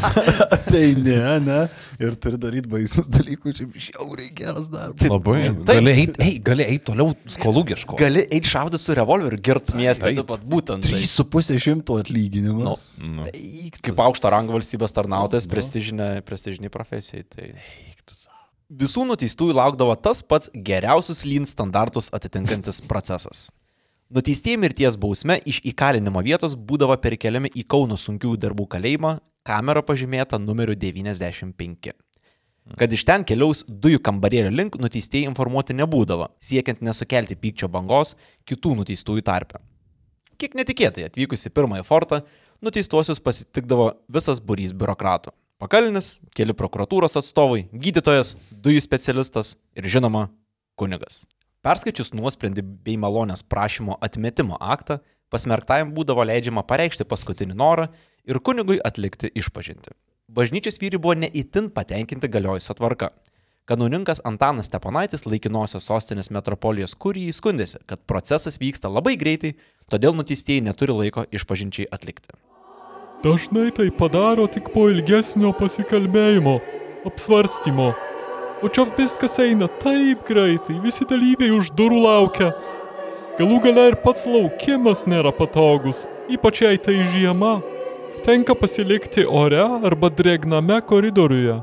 [0.56, 1.58] ateini, ne,
[2.02, 5.06] ir turi daryti baisus dalykus, čia žiauriai geras darbas.
[5.10, 5.38] Labai.
[5.68, 8.00] Gali eiti ei, gali eit toliau skolų ieškoti.
[8.02, 10.10] Gali eiti šaudyti su revolveriu, girts miestą.
[10.10, 10.26] Taip.
[10.30, 10.88] Pat būtent.
[10.88, 11.00] Tai.
[11.04, 12.86] 3,5 šimto atlyginimas.
[12.98, 13.26] Nu.
[13.30, 13.72] Tu.
[13.84, 17.26] Kaip aukšto rango valstybės tarnautojas, prestižinė, prestižinė profesija.
[17.30, 17.52] Tai...
[18.74, 23.50] Visų nuteistųjų laukdavo tas pats geriausius lyn standartus atitinkantis procesas.
[24.12, 29.14] Nuteistieji mirties bausme iš įkalinimo vietos būdavo perkeliami į Kauno sunkių darbų kalėjimą,
[29.48, 31.94] kamera pažymėta numeriu 95.
[32.80, 38.12] Kad iš ten keliaus dujų kambarėlio link nuteistieji informuoti nebūdavo, siekiant nesukelti pykčio bangos
[38.48, 39.62] kitų nuteistųjų tarpe.
[40.36, 42.22] Kiek netikėtai atvykus į pirmąjį fortą,
[42.64, 45.32] nuteistuosius pasitikdavo visas burys biurokratų.
[45.64, 50.28] Pakalinis, keli prokuratūros atstovai, gydytojas, dujų specialistas ir žinoma,
[50.76, 51.24] kunigas.
[51.64, 54.98] Perskaičius nuosprendį bei malonės prašymo atmetimo aktą,
[55.32, 57.86] pasmerktajam būdavo leidžiama pareikšti paskutinį norą
[58.28, 59.94] ir kunigui atlikti išpažinti.
[60.28, 63.08] Bažnyčios vyrai buvo neįtin patenkinti galiojusią tvarką.
[63.64, 69.54] Kanauninkas Antanas Steponaitis laikinosios sostinės metropolijos kurijai skundėsi, kad procesas vyksta labai greitai,
[69.88, 72.36] todėl nuteistieji neturi laiko išpažinčiai atlikti.
[73.24, 76.58] Dažnai tai padaro tik po ilgesnio pasikalbėjimo,
[77.08, 77.94] apsvarstymo.
[78.62, 82.52] O čia viskas eina taip greitai, visi dalyviai už durų laukia.
[83.38, 87.56] Galų gale ir pats laukimas nėra patogus, ypač jei tai žiema.
[88.24, 91.58] Tenka pasilikti ore arba drėgname koridoriuje.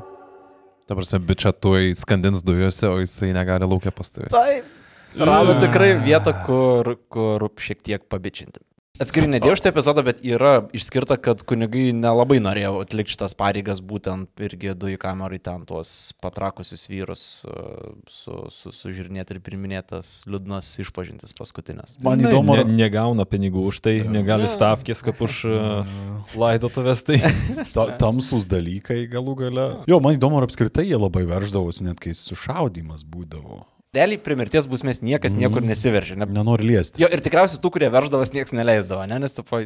[0.86, 4.34] Ta prasme, bičia tuoj skandins dujose, o jisai negali laukia pastovėti.
[4.34, 4.78] Taip.
[5.12, 8.62] Rado tikrai vietą, kur, kur šiek tiek pabičinti.
[9.02, 14.42] Atskiri nedėjau šitą epizodą, bet yra išskirta, kad kunigai nelabai norėjo atlikti šitas pareigas, būtent
[14.46, 21.34] irgi dujų kamerai ten tuos patrakusius vyrus uh, su, su, sužiūrinėti ir priminėtas liūdnas išpažintis
[21.34, 21.98] paskutinės.
[22.06, 25.98] Man įdomu, ne, ar negauna pinigų už tai, negali stavkės kaip už uh,
[26.38, 27.02] laidotuvės.
[27.08, 27.18] Tai
[27.74, 29.68] ta, tamsus dalykai galų gale.
[29.90, 33.64] Jo, man įdomu, ar apskritai jie labai verždavosi, net kai sušaudimas būdavo.
[33.92, 36.14] Realiai prie mirties bausmės niekas niekur nesiveržė.
[36.16, 36.24] Ne...
[36.32, 37.02] Nenori liesti.
[37.02, 39.18] Jo, ir tikriausiai tų, kurie verždavas, niekas neleisdavo, ne?
[39.20, 39.60] nes tipo,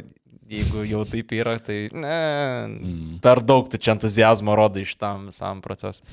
[0.51, 2.17] jeigu jau taip yra, tai ne,
[2.67, 3.19] Mm.
[3.23, 6.03] per daug tu čia entuzijazmo rodai iš tam visam procesui.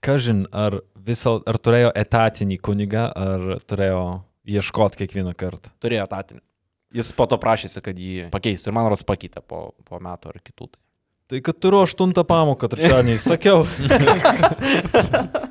[0.00, 4.02] kažin, ar, viso, ar turėjo etatinį kunigą, ar turėjo
[4.56, 5.74] ieškoti kiekvieną kartą.
[5.82, 6.40] Turėjo tatinį.
[6.96, 10.40] Jis po to prašėsi, kad jį pakeistų ir man rodos pakeitė po, po metų ar
[10.40, 10.70] kitų.
[10.72, 10.80] Tai.
[11.26, 13.66] Tai kad turiu aštuntą pamoką, trečiadienį sakiau.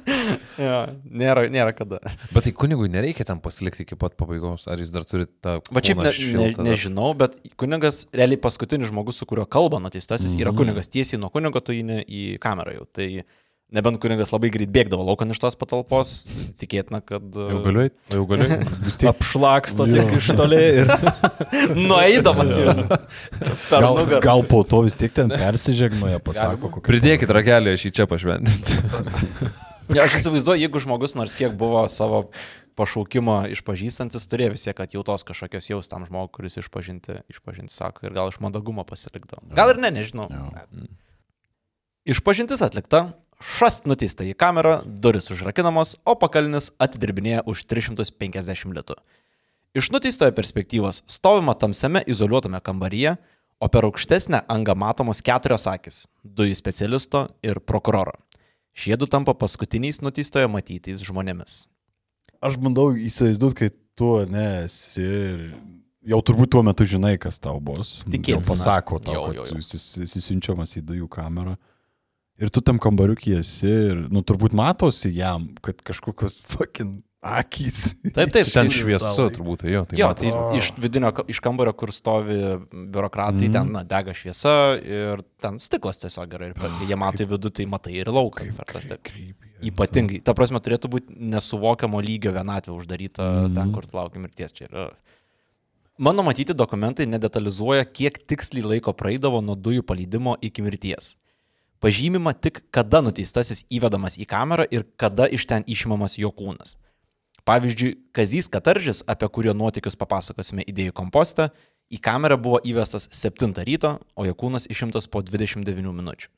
[0.56, 2.00] Ja, nėra, nėra kada.
[2.32, 5.58] Bet tai kunigui nereikia ten pasilikti iki pat pabaigos, ar jis dar turi tą...
[5.76, 10.38] Va šiaip ne, ne, nežinau, bet kunigas, realiai paskutinis žmogus, su kuriuo kalba nuteistasis, mm
[10.38, 10.46] -hmm.
[10.46, 10.88] yra kunigas.
[10.92, 12.88] Tiesiai nuo kunigo tu įeini į kamerą jau.
[12.96, 13.10] Tai
[13.76, 16.14] Nebent kuningas labai greit bėgdavo laukan iš tos patalpos,
[16.62, 17.26] tikėtina, kad...
[17.36, 18.60] Jau galiu jau galiu.
[19.12, 20.92] Apšlaksto tik iš toli ir
[21.90, 22.76] Nueidamas jau.
[23.70, 26.86] Gal, gal po to vis tiek ten persižegnoja, pasako kokį.
[26.88, 28.80] Pridėkit ragelį, aš jį čia pašventinti.
[29.94, 32.26] Ja, aš įsivaizduoju, jeigu žmogus nors kiek buvo savo
[32.80, 38.16] pašaukimo išpažįstantis, turėjo vis tiek atjautos kažkokios jaus tam žmogui, kuris išpažinti, išpažinti sako ir
[38.18, 39.46] gal iš mandagumo pasilikdavo.
[39.56, 40.28] Gal ir ne, nežinau.
[40.32, 40.50] Jo.
[42.16, 43.08] Išpažintis atlikta,
[43.46, 48.98] šast nuteista į kamerą, duris užrakinamos, o pakalnis atidirbinėja už 350 litų.
[49.76, 53.18] Iš nuteistojo perspektyvos stovima tamsiame izoliuotame kambaryje,
[53.60, 56.06] o per aukštesnę angą matomos keturios akis-
[56.38, 58.14] dujų specialisto ir prokuroro.
[58.76, 61.68] Šie du tampa paskutiniais nuteistojo matytais žmonėmis.
[62.44, 65.54] Aš bandau įsivaizduoti, kai tu nesi ir
[66.06, 68.04] jau turbūt tuo metu žinai, kas tau bus.
[68.10, 68.42] Tikėtina.
[68.44, 69.48] Jau pasako tau, Jo, kad jo, jo.
[69.48, 71.58] tu esi- esi siunčiamas į dujų kamerą.
[72.42, 77.96] Ir tu tam kambariukį esi ir, nu, turbūt matosi jam, kad kažkokios fucking akys.
[78.14, 79.86] Taip, taip, Ten šviesu turbūt, jo.
[79.88, 80.34] Tai Jo, matosi.
[80.36, 82.38] tai iš vidinio, iš kambario, kur stovi
[82.70, 83.56] biurokratai, mm.
[83.56, 86.52] ten na, dega šviesa ir ten stiklas tiesiog yra.
[86.52, 88.46] Ir kai jie mato į vidų, tai matai ir lauką.
[89.66, 90.22] Ypatingai.
[90.28, 93.58] Ta prasme, turėtų būti nesuvokiamo lygio vienatvė uždaryta mm.
[93.58, 94.54] ten, kur tu lauki mirties.
[94.60, 94.90] Čia yra.
[96.04, 101.16] Mano matyti dokumentai nedetalizuoja, kiek tiksliai laiko praeidavo nuo dujų paleidimo iki mirties.
[101.86, 106.80] Pažymima tik, kada nuteistasis įvedamas į kamerą ir kada iš ten išimamas jo kūnas.
[107.46, 111.52] Pavyzdžiui, Kazys Kataržis, apie kurio nuotykius papasakosime idėjų kompostą,
[111.94, 116.34] į kamerą buvo įvestas 7 ryto, o jo kūnas išimtas po 29 minučių.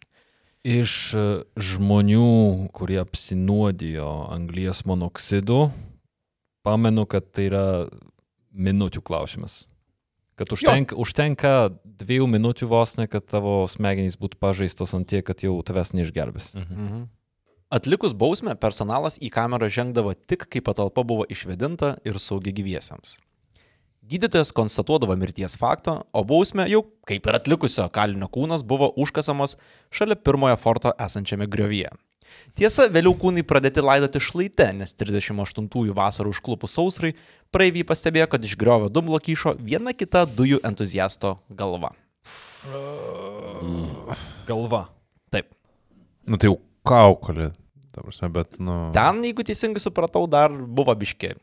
[0.68, 1.24] iš e,
[1.56, 5.70] žmonių, kurie apsinuodijo anglies monoksidu,
[6.68, 7.66] pamenu, kad tai yra
[8.52, 9.62] minučių klausimas.
[10.38, 11.52] Kad užtenka, užtenka
[11.98, 16.52] dviejų minučių vos ne, kad tavo smegenys būtų pažeistos ant tiek, kad jau tavęs neišgelbės.
[16.58, 17.08] Mhm.
[17.74, 23.18] Atlikus bausmę, personalas į kamerą žengdavo tik, kai patalpa buvo išvedinta ir saugi gyviesiems.
[24.08, 29.58] Gydytojas konstatuodavo mirties faktą, o bausmė jau, kaip ir atlikusio kalinio kūnas, buvo užkasamas
[29.92, 31.92] šalia pirmojo forto esančiame griovyje.
[32.58, 37.14] Tiesa, vėliau kūnai pradėti laidoti šlaite, nes 38-ųjų vasarų užklupus sausrai
[37.54, 41.94] praeiviai pastebėjo, kad iš griovio dumblo kyšo viena kita dujų entuziasto galva.
[44.48, 44.88] Galva.
[45.32, 45.50] Taip.
[46.28, 47.52] Nu tai jau kaukolė.
[47.96, 48.74] Ta prasme, bet, nu.
[48.94, 51.34] Ten, jeigu teisingai supratau, dar buvo biški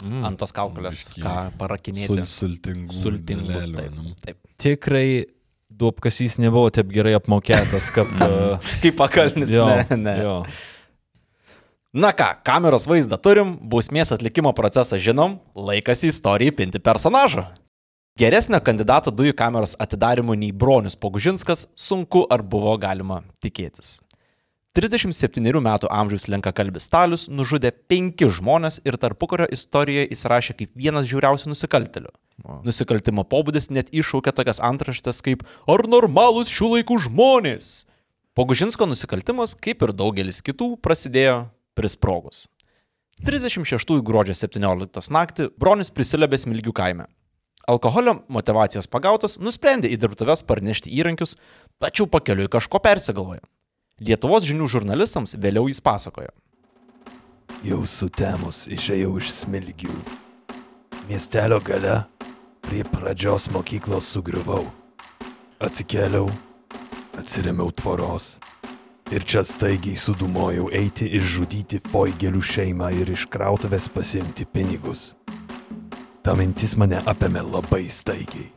[0.00, 0.22] Mm.
[0.24, 1.20] ant tos kaukolės, Biškį.
[1.20, 2.22] ką parakinėti.
[2.24, 2.94] sultingų.
[2.96, 3.44] Sultingų.
[3.50, 4.14] dalelių, Taip, nu.
[4.24, 4.38] taip.
[4.56, 5.26] Tikrai
[5.80, 8.12] duopkasys nebuvo taip gerai apmokėtas, kaip...
[8.26, 9.52] e, Kaip pakalnis.
[9.56, 10.16] jo, Ne, ne.
[10.24, 10.36] jo.
[11.90, 17.48] Na ką, kameros vaizdą turim, bausmės atlikimo procesą žinom, laikas į istoriją pinti personažą.
[18.20, 23.98] Geresnio kandidato dujų kameros atidarimų nei Bronius Pogužinskas sunku ar buvo galima tikėtis.
[24.78, 31.50] 37 metų amžiaus lenkakalbis Stalius nužudė penki žmonės ir tarpukario istorijoje įsirašė kaip vienas žiauriausių
[31.50, 32.12] nusikaltelių.
[32.64, 37.70] Nusikaltimo pobūdis net iššaukė tokias antraštės kaip Ar normalūs šių laikų žmonės?
[38.38, 42.46] Pogužinsko nusikaltimas, kaip ir daugelis kitų, prasidėjo prisprogus.
[43.26, 47.08] 36 gruodžio 17 naktį Bronius prisilėbė Smilgių kaime.
[47.68, 51.36] Alkoholio motivacijos pagautas nusprendė į dirbtuves parnešti įrankius,
[51.82, 53.44] tačiau pakeliui kažko persigalvojo.
[54.00, 56.32] Lietuvos žinių žurnalistams vėliau jis pasakojo.
[57.66, 59.92] Jau sutemus išėjau iš smilgių.
[61.10, 61.98] Miestelio gale
[62.64, 64.66] prie pradžios mokyklos sugriuvau.
[65.60, 66.28] Atsikėliau,
[67.18, 68.38] atsiremiau tvoros.
[69.10, 75.16] Ir čia staigiai sudumojau eiti išžudyti Foigelių šeimą ir iš krautuvės pasimti pinigus.
[76.22, 78.52] Ta mintis mane apėmė labai staigiai.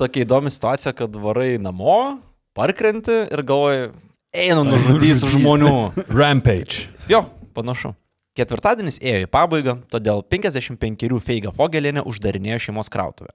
[0.00, 2.18] Tokia įdomi situacija, kad varai namo,
[2.56, 3.90] parkrenti ir galvoji,
[4.32, 5.74] einu nužudysiu žmonių.
[6.08, 6.88] Rampage.
[7.12, 7.92] Jo, panašu.
[8.38, 13.32] Ketvirtadienis ėjo į pabaigą, todėl 55 Feiga Fogelienė uždarinėjo šeimos krautuvę.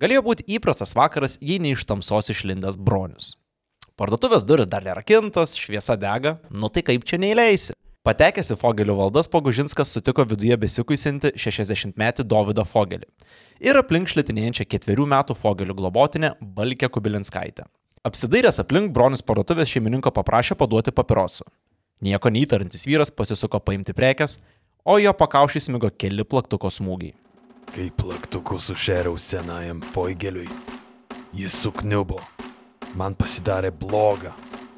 [0.00, 3.34] Galėjo būti įprastas vakaras, jei ne iš tamsos išlindęs bronius.
[4.00, 7.76] Parduotuvės duris dar nerakintos, šviesa dega, nu tai kaip čia neįleisi.
[8.04, 13.06] Patekęs į Fogelių valdas, Pogužinskas sutiko viduje besikuisinti 60-metį Dovydą Fogelį
[13.64, 17.68] ir aplink šlitinėjančią ketverių metų Fogelių globotinę Balkę Kubilinskaitę.
[18.04, 21.46] Apsidairęs aplink, bronius parduotuvės šeimininko paprašė paduoti papirosų.
[22.04, 24.36] Nieko neįtarantis vyras pasisuko paimti prekes,
[24.84, 27.14] o jo pakaušį smigo keli plaktuko smūgiai.
[27.72, 30.50] Kai plaktuku sušeriau senajam Foigeliui,
[31.32, 32.20] jis sukniubo.
[32.94, 34.34] Man pasidarė bloga.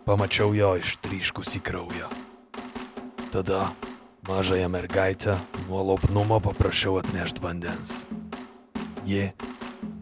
[0.06, 2.06] Pamačiau jo ištryškus į kraują.
[3.34, 3.72] Tada
[4.28, 5.34] mažąją mergaitę
[5.66, 7.98] nuo lopnumo paprašiau atnešti vandens.
[9.02, 9.32] Ji,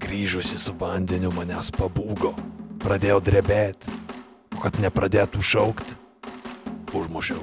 [0.05, 2.35] grįžusi su vandeniu, manęs pabūgo.
[2.85, 3.97] Pradėjo drebėti.
[4.55, 5.97] O kad nepradėtų šaukti,
[7.03, 7.43] užmušiau.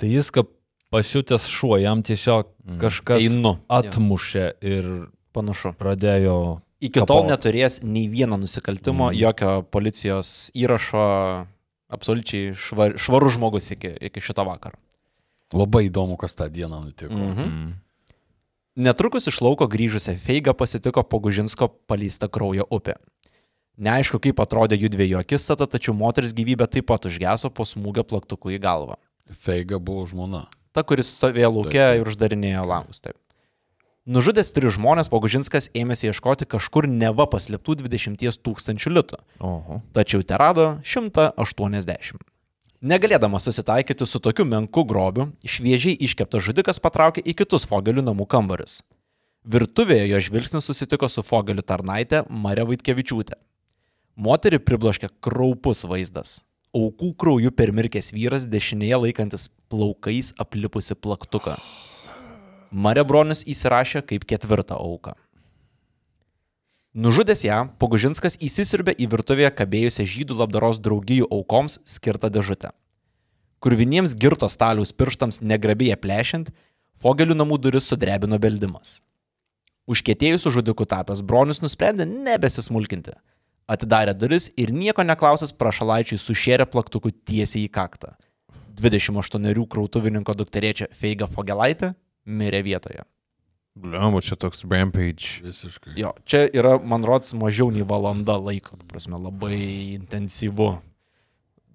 [0.00, 0.50] Tai jis, kaip
[0.92, 2.50] pasiutęs šuo, jam tiesiog
[2.82, 3.56] kažkas Einu.
[3.68, 4.92] atmušė ir
[5.32, 5.72] Panašu.
[5.80, 6.60] pradėjo...
[6.82, 7.30] Iki tol kapot.
[7.30, 9.18] neturės nei vieno nusikaltimo, mm.
[9.20, 11.04] jokio policijos įrašo,
[11.94, 14.80] absoliučiai švar, švarus žmogus iki, iki šito vakaro.
[15.54, 17.14] Labai įdomu, kas tą dieną nutiko.
[17.14, 17.46] Mhm.
[17.46, 17.72] Mm.
[18.82, 22.96] Netrukus iš lauko grįžusią Feigą pasitiko Pogužinsko palysta kraujo upė.
[23.80, 28.52] Neaišku, kaip atrodė jų dviejų akistata, tačiau moters gyvybė taip pat užgeso po smūgio plaktuku
[28.52, 28.98] į galvą.
[29.32, 30.44] Feiga buvo žmona.
[30.72, 33.00] Ta, kuris stovėjo laukia ir uždarinėjo langus.
[33.04, 33.16] Taip.
[34.02, 39.18] Nužudęs tris žmonės, Pogužinskas ėmėsi ieškoti kažkur neva paslėptų 20 tūkstančių litų.
[39.38, 39.78] Oho.
[39.94, 42.18] tačiau te rado 180.
[42.82, 48.80] Negalėdamas susitaikyti su tokiu menku grobiu, šviežiai iškeptas žudikas patraukė į kitus Fogelių namų kambarius.
[49.46, 53.38] Virtuvėje jo žvilgsnis susitiko su Fogelių tarnaitė Marė Vaitkevičiūtė.
[54.12, 56.42] Moterį pribloškė kraupus vaizdas.
[56.76, 61.56] Aukų krauju permirkęs vyras dešinėje laikantis plaukais aplipusi plaktuką.
[62.70, 65.14] Marė Bronius įsirašė kaip ketvirtą auką.
[66.92, 72.74] Nužudęs ją, Pogužinskas įsisirbė į virtuvėje kabėjusią žydų labdaros draugijų aukoms skirtą dėžutę.
[73.64, 76.52] Kurviniems girto staliaus pirštams negrabėje plešint,
[77.00, 79.00] Fogelių namų duris sudrebino beldimas.
[79.88, 83.16] Užkėtėjusių žudikų tapęs bronius nusprendė nebesismulkinti.
[83.70, 88.16] Atidarė duris ir nieko neklausęs prašalaičiui sušėrė plaktuku tiesiai į kaktą.
[88.82, 91.92] 28 krautuvininko dukterėčia Feiga Fogelaitė
[92.26, 93.04] mirė vietoje.
[93.72, 95.40] Bliam, čia toks rampage.
[95.40, 95.94] Visiškai.
[95.96, 100.74] Jo, čia yra, man rods, mažiau nei valanda laiko, prasme, labai intensyvu.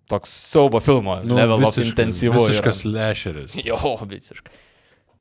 [0.08, 2.38] Toks siaubo filmo, nu, level of intensyvu.
[2.38, 3.58] Visiškas lešeris.
[3.66, 4.54] Jo, visiškai.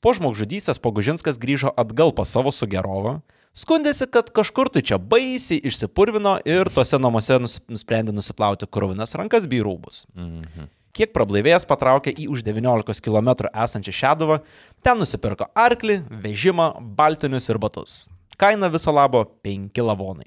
[0.05, 3.23] Po žmogžudystės Pogužinskas grįžo atgal pas savo sugerovą,
[3.57, 9.47] skundėsi, kad kažkur tai čia baisiai išsipurvino ir tuose namuose nus- nusprendė nusiplauti kurvinas rankas
[9.49, 10.05] bei rūbus.
[10.15, 10.69] Mhm.
[10.97, 14.39] Kiek prablaivėjęs patraukė į už 19 km esančią Šeduvą,
[14.83, 18.07] ten nusipirko arklį, vežimą, baltinius ir batus.
[18.41, 20.25] Kaina viso labo 5 lavonai.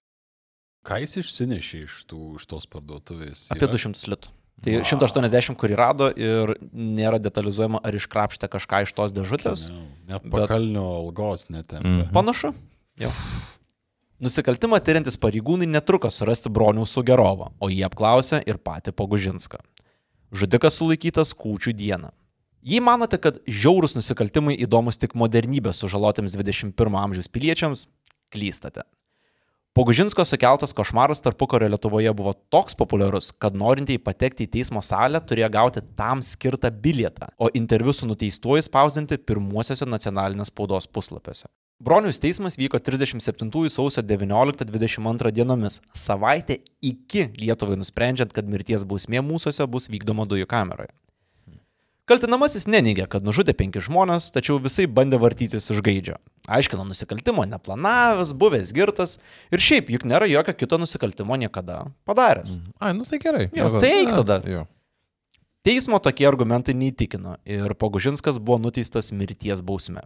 [0.86, 3.48] Ką jis išsinešė iš, tų, iš tos parduotuvės?
[3.50, 3.74] Apie Yra?
[3.74, 4.30] 200 litų.
[4.64, 9.70] Tai 180, kurį rado ir nėra detalizuojama, ar iškrapštė kažką iš tos dėžutės.
[9.72, 12.06] Ne, Net bet- pakalnio algos netempė.
[12.06, 12.14] Mhm.
[12.14, 12.54] Panašu.
[13.00, 13.10] Jau.
[14.20, 19.62] Nusikaltimą tyrintis pareigūnai netruko surasti bronių Sugerovą, o jie apklausė ir patį Pogužinską.
[20.36, 22.10] Žudikas sulaikytas kūčių dieną.
[22.60, 27.86] Jei manote, kad žiaurūs nusikaltimai įdomus tik modernybės sužalotiems 21 amžiaus piliečiams,
[28.36, 28.84] klystate.
[29.80, 35.48] Pogužinsko sukeltas košmaras tarpukario Lietuvoje buvo toks populiarus, kad norintieji patekti į teismo salę turėjo
[35.56, 41.48] gauti tam skirtą bilietą, o interviu su nuteistuoju spausdinti pirmuosiuose nacionalinės spaudos puslapiuose.
[41.80, 49.64] Bronius teismas vyko 37 sausio 19-22 dienomis, savaitę iki Lietuvai nusprendžiant, kad mirties bausmė mūsųse
[49.72, 50.92] bus vykdoma dujų kameroje.
[52.10, 56.18] Kaltinamasis neneigia, kad nužudė penki žmonės, tačiau visai bandė vartytis iš gaidžio.
[56.50, 59.16] Aiškino nusikaltimo neplanavęs, buvęs girtas
[59.54, 62.58] ir šiaip juk nėra jokio kito nusikaltimo niekada padaręs.
[62.82, 63.46] Ai, nu tai gerai.
[63.54, 64.42] Jo, Nieko- eik A, tada.
[64.50, 64.66] Jo.
[65.64, 70.02] Teismo tokie argumentai neįtikino ir Pogužinskas buvo nuteistas mirties bausme.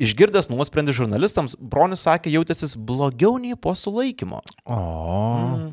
[0.00, 4.40] Išgirdęs nuosprendį žurnalistams, Bronius sakė jautęsis blogiau nei po sulaikymo.
[4.64, 4.78] O.
[4.80, 5.66] Mm.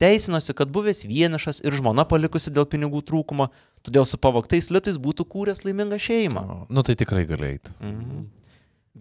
[0.00, 3.50] Teisinosi, kad buvęs vienišas ir žmona palikusi dėl pinigų trūkumo,
[3.86, 6.42] todėl su pavogtais litais būtų kūręs laimingą šeimą.
[6.42, 6.56] o.
[6.72, 7.60] Nu tai tikrai galėjai.
[7.80, 8.24] Mhm.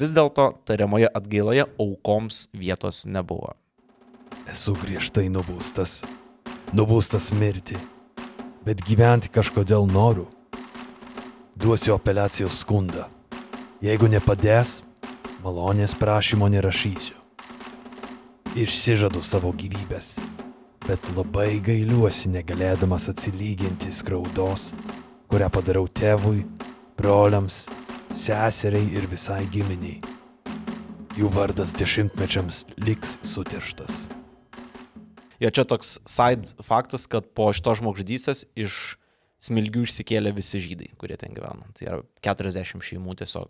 [0.02, 3.56] Vis dėlto tariamoje atgailoje aukoms vietos nebuvo.
[4.47, 6.02] Esu griežtai nubaustas.
[6.72, 7.80] Nubaustas mirti.
[8.64, 10.28] Bet gyventi kažkodėl noriu.
[11.60, 13.08] Duosiu apeliacijos skundą.
[13.82, 14.84] Jeigu nepadės,
[15.42, 17.16] malonės prašymo nerašysiu.
[18.54, 20.12] Išsižadu savo gyvybės.
[20.84, 24.68] Bet labai gailiuosi negalėdamas atsilyginti skriaudos,
[25.34, 26.44] kurią padariau tėvui,
[27.00, 27.64] broliams,
[28.14, 29.98] seseriai ir visai giminiai.
[31.18, 34.04] Jų vardas dešimtmečiams liks sutirštas.
[35.42, 38.78] Jo čia toks side faktas, kad po šito žmogžudystės iš
[39.42, 41.66] smilgių išsikėlė visi žydai, kurie ten gyveno.
[41.74, 43.50] Tai yra 40 šeimų tiesiog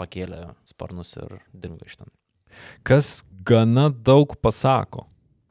[0.00, 2.12] pakėlė sparnus ir dingo iš ten.
[2.86, 5.06] Kas gana daug pasako.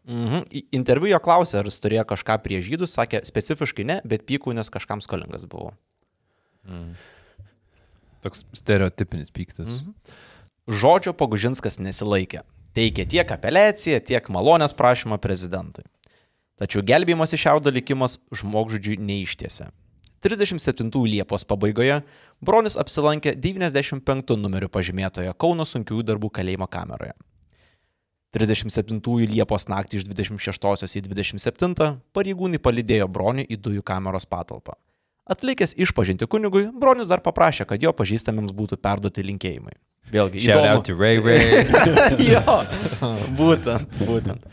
[0.09, 0.47] Mhm.
[0.73, 4.71] Interviu jo klausė, ar jis turėjo kažką prie žydų, sakė specifiškai ne, bet pykų, nes
[4.73, 5.75] kažkam skolingas buvo.
[8.25, 9.79] Toks stereotipinis pyktis.
[9.79, 9.93] Mhm.
[10.69, 12.43] Žodžio Pogužinskas nesilaikė.
[12.77, 15.85] Teikė tiek apeliaciją, tiek malonės prašymą prezidentui.
[16.59, 19.69] Tačiau gelbėjimas iš šiaudo likimas žmogžudžiui neištiesė.
[20.23, 22.01] 37 Liepos pabaigoje
[22.43, 27.15] Bronius apsilankė 95 numeriu pažymėtoje Kauno sunkiųjų darbų kalėjimo kameroje.
[28.35, 28.99] 37
[29.31, 34.77] Liepos naktį iš 26 į 27 pareigūnai palydėjo Bronių į dujų kameros patalpą.
[35.29, 39.75] Atlikęs išpažinti kunigui, bronius dar paprašė, kad jo pažįstamiems būtų perduoti linkėjimai.
[40.09, 40.81] Vėlgi, įdomu.
[40.97, 41.65] Ray Ray.
[42.33, 42.55] jo,
[43.37, 44.47] būtent, būtent.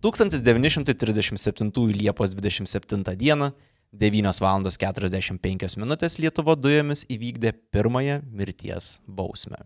[0.00, 3.52] 1937 Liepos 27 dieną
[3.92, 4.66] 9 val.
[4.68, 5.96] 45 min.
[6.18, 9.62] Lietuva dujomis įvykdė pirmąją mirties bausmę.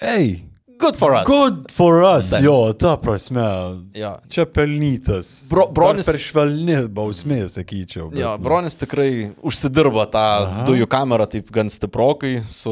[0.00, 0.44] Ei,
[0.78, 1.26] Good for us.
[1.26, 2.42] good for us, Taip.
[2.44, 3.42] jo, ta prasme.
[3.94, 4.12] Jo.
[4.30, 5.48] Čia pelnytas.
[5.50, 8.10] Bro- bronis- Per švelni bausmė, sakyčiau.
[8.10, 8.44] bet, Jo, nu.
[8.44, 10.64] Bronis tikrai užsidirbo tą Aha.
[10.68, 12.70] dujų kamerą taip gan stiprokai su,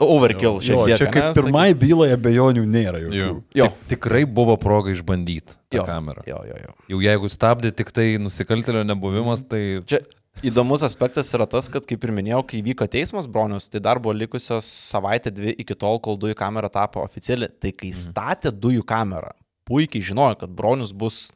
[0.00, 0.98] overkill šiek Jo, tiek.
[0.98, 2.98] čia ane, kaip pirmai bylai abejonių nėra.
[3.06, 3.14] jokių.
[3.14, 3.42] Jo.
[3.54, 3.64] Jo.
[3.88, 5.84] Tik, tikrai buvo proga išbandyti tą Jo.
[5.84, 6.22] kamerą.
[6.26, 6.72] Jo, jo, jo.
[6.88, 10.00] Jau jeigu stabdė tik tai nusikaltelio nebuvimas, tai Čia
[10.44, 14.14] įdomus aspektas yra tas, kad kaip ir minėjau, kai vyko teismas bronius, tai dar buvo
[14.16, 17.48] likusios savaitė dvi iki tol, kol dujų kamera tapo oficiali.
[17.48, 19.32] Tai kai statė dujų kamerą,
[19.68, 21.26] puikiai žinojo, kad bronius bus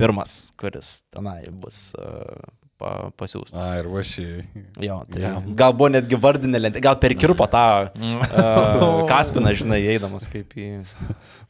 [0.00, 2.42] pirmas, kuris tenai bus uh,
[2.80, 3.62] pa, pasiūstas.
[3.62, 4.46] A, ir vašiai.
[4.82, 5.34] Jo, tai Jo.
[5.58, 10.72] gal buvo netgi vardinė lentė, gal per kirpo tą uh, kaspiną, žinai, eidamas kaip į...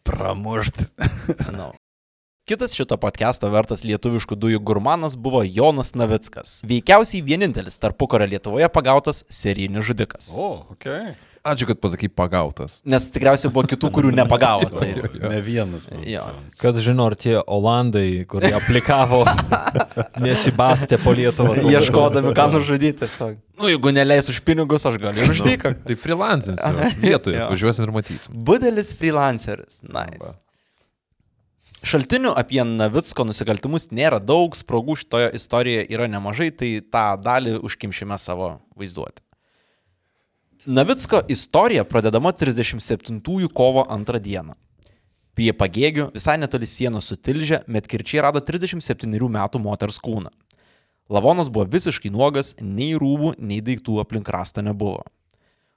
[0.03, 0.88] Pramušt.
[1.55, 1.68] No.
[2.53, 6.59] Kitas šito podcast'o vertas lietuviškų dujų gurmanas buvo Jonas Navickas.
[6.68, 10.26] Veikiausiai vienintelis tarpukario Lietuvoje pagautas serijinis žudikas.
[10.36, 10.84] O, ok.
[11.48, 12.82] ačiū, kad pasakai pagautas.
[12.84, 14.68] Nes tikriausiai buvo kitų, kurių nepagavo.
[14.68, 14.90] Tai,
[15.32, 15.88] Ne vienas.
[16.05, 16.26] Jo.
[16.61, 19.22] Kas žino, ar tie Olandai, kurie aplikavo,
[20.26, 21.57] nesibastė po Lietuvą.
[21.72, 23.40] ieškodami, ką nužudyti tiesiog.
[23.64, 25.72] Nu, jeigu neleis už pinigus, aš galiu žudyti.
[25.88, 26.92] Tai freelancinsiu.
[27.00, 28.40] Vietoje važiuosim ir matysim.
[28.44, 29.80] Budelis freelanceris.
[29.88, 30.36] Nice.
[31.83, 38.18] Šaltinių apie Navicko nusikaltimus nėra daug, spragų šitoje istorijoje yra nemažai, tai tą dalį užkimšime
[38.22, 39.18] savo vaizduoti.
[40.66, 44.55] Navicko istorija pradedama 37 kovo 2 dieną.
[45.35, 50.30] Prie pagėgių, visai netoli sienos su Tilžė, Metkirčiai rado 37 metų moters kūną.
[51.11, 55.03] Lavonas buvo visiškai nuogas, nei rūbų, nei daiktų aplink rastą nebuvo.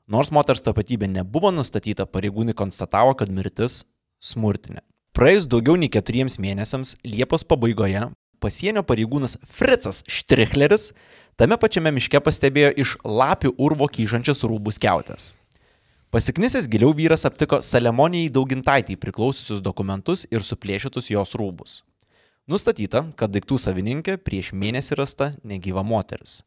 [0.06, 3.88] Nors moters tapatybė nebuvo nustatyta, pareigūnai konstatavo, kad mirtis
[4.22, 4.86] smurtinė.
[5.16, 8.01] Praėjus daugiau nei keturiems mėnesiams, Liepos pabaigoje,
[8.43, 10.89] pasienio pareigūnas Fritzas Štrichleris
[11.39, 15.30] tame pačiame miške pastebėjo iš lapių urvo kyšančias rūbų skiautės.
[16.11, 21.80] Pasiknisęs giliau vyras aptiko Salemonijai Daugintaitį priklausiusius dokumentus ir suplėšytus jos rūbus.
[22.51, 26.41] Nustatyta, kad daiktų savininkė prieš mėnesį rasta negyva moteris.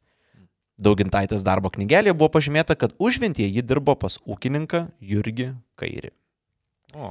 [0.77, 6.13] Daugintaitės darbo knygelėje buvo pažymėta, kad užventie ji dirbo pas ūkininką Jurgį Kairį.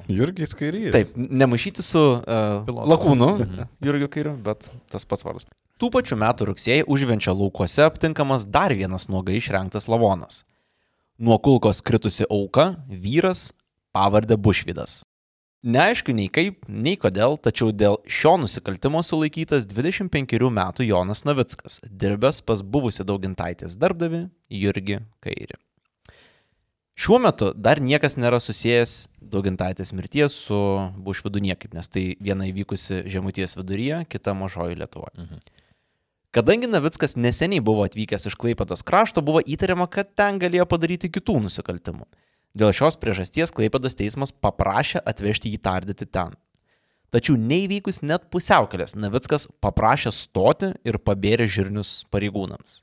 [0.09, 0.91] Jurgis Kairys.
[0.95, 2.21] Taip, nemaišyti su uh,
[2.65, 2.89] Pilotu.
[2.89, 3.29] lakūnu,
[3.85, 5.45] Jurgiu Kairiu, bet tas pats vardas.
[5.77, 10.41] Tų pačių metų rugsėjai užvenčio laukuose aptinkamas dar vienas nuogai išrenktas lavonas.
[11.21, 12.71] Nuo kulkos kritusi auka-
[13.05, 13.51] vyras
[13.93, 15.03] pavardė Bušvidas.
[15.67, 22.41] Neaišku nei kaip, nei kodėl, tačiau dėl šio nusikaltimo sulaikytas 25 metų Jonas Navickas, dirbęs
[22.45, 25.57] pas buvusi daugintaitės darbdavi Jurgi Kairį.
[26.97, 30.57] Šiuo metu dar niekas nėra susijęs daugintaitės mirties su
[31.05, 35.13] Bušvidu niekaip, nes tai viena įvykusi Žemuties viduryje, kita mažoji Lietuvoje.
[35.21, 35.43] Mhm.
[36.33, 41.37] Kadangi Navickas neseniai buvo atvykęs iš Klaipados krašto, buvo įtariama, kad ten galėjo padaryti kitų
[41.45, 42.03] nusikaltimų.
[42.57, 46.33] Dėl šios priežasties Klaipados teismas paprašė atvežti jį tardyti ten.
[47.13, 52.81] Tačiau neįvykus net pusiaukelės, Navickas paprašė stoti ir pabėrė žirnius pareigūnams.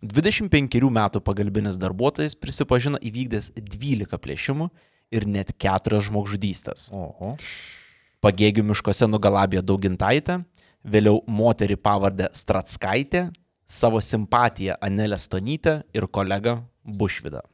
[0.00, 4.70] 25 metų pagalbinis darbuotojas prisipažino įvykdęs 12 plėšimų
[5.12, 6.88] ir net 4 žmogžudystės.
[6.96, 7.36] Oho.
[8.24, 10.40] Pagėgių miškuose nugalabėjo daugintaitę,
[10.84, 13.28] vėliau moterį pavardę Stratskaitė,
[13.68, 17.44] savo simpatiją Anelę Stonytę ir kolegą Bušvidą.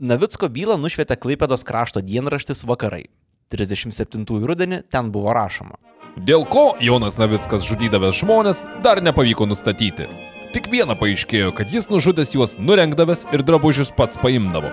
[0.00, 3.06] Navicko bylą nušvietė Klaipėdos krašto dienraštis Vakarai.
[3.52, 5.76] 37 rudenį ten buvo rašoma.
[6.16, 10.08] Dėl ko Jonas Navickas žudydavęs žmonės dar nepavyko nustatyti.
[10.54, 14.68] Tik viena paaiškėjo, kad jis nužudęs juos nurengdavęs ir drabužius pats paimdavo.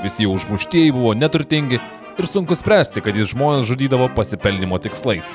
[0.00, 5.34] Visi jau užmuštieji buvo neturtingi ir sunku spręsti, kad jis žmonės žudydavo pasipelnimo tikslais.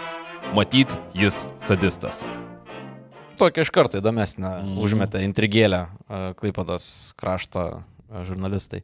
[0.57, 2.23] Matyt, jis sadistas.
[3.37, 4.71] Tokia iš karto įdomesnė mm.
[4.81, 5.83] užmetė intrigėlę
[6.39, 6.87] Klaipados
[7.21, 8.81] krašto a, žurnalistai.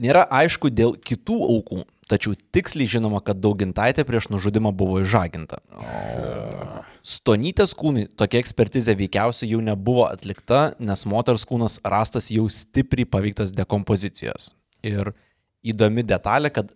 [0.00, 5.60] Nėra aišku dėl kitų aukų, tačiau tiksliai žinoma, kad daugintaitė prieš nužudimą buvo išžaginta.
[7.06, 13.54] Stonytės kūnui tokia ekspertizė veikiausiai jau nebuvo atlikta, nes moters kūnas rastas jau stipriai paveiktas
[13.56, 14.52] dekompozicijos.
[14.84, 15.12] Ir
[15.64, 16.74] įdomi detalė, kad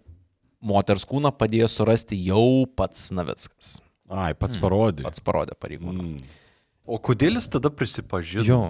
[0.64, 3.76] moters kūną padėjo surasti jau pats Navickas.
[4.08, 5.04] Ai, pats parodė.
[5.04, 6.08] Pats parodė pareigūnų.
[6.14, 6.40] Mm.
[6.84, 8.44] O kodėl jis tada prisipažino?
[8.48, 8.62] Jo.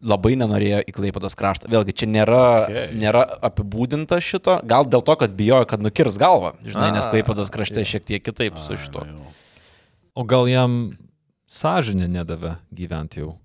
[0.00, 1.68] labai nenorėjo į Klaipados kraštą.
[1.70, 2.86] Vėlgi, čia nėra, okay.
[2.96, 7.52] Nėra apibūdinta šito, gal dėl to, kad bijojo, kad nukirs galvą, žinai, nes A, Klaipados
[7.52, 9.04] krašte šiek tiek kitaip su šito.
[9.04, 9.34] jo.
[10.18, 10.80] O gal jam
[11.50, 13.36] sąžinė nedavė gyventi jau?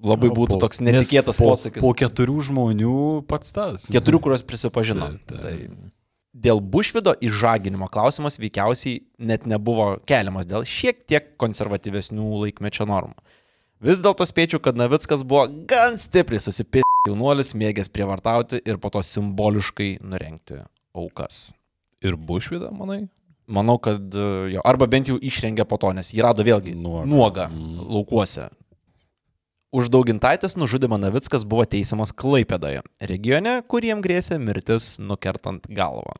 [0.00, 1.82] labai būtų po- toks netikėtas po, posakis.
[1.84, 2.96] Po keturių žmonių
[3.28, 3.84] pats tas.
[3.92, 5.10] Keturių, kuriuos prisipažino.
[5.28, 5.42] Taip.
[5.42, 5.54] Tai
[6.32, 13.16] dėl Bušvido išžaginimo klausimas veikiausiai net nebuvo keliamas dėl šiek tiek konservatyvesnių laikmečio normų.
[13.80, 19.00] Vis dėlto spėčiau, kad Navickas buvo gan stipriai susipis jaunuolis, mėgęs prievartauti ir po to
[19.04, 20.60] simboliškai nurenkti
[20.96, 21.50] aukas.
[22.04, 23.06] Ir bušvida, manai?
[23.50, 27.06] Manau, kad e, jo, arba bent jau išrengė po to, nes jį rado vėlgi Nuogą.
[27.10, 27.86] nuogą Mm.
[27.90, 28.48] laukuose.
[29.70, 36.16] Už daugintaitės nužudimą Navickas buvo teisiamas Klaipėdoje, regione, kuriem grėsė mirtis nukertant galvą.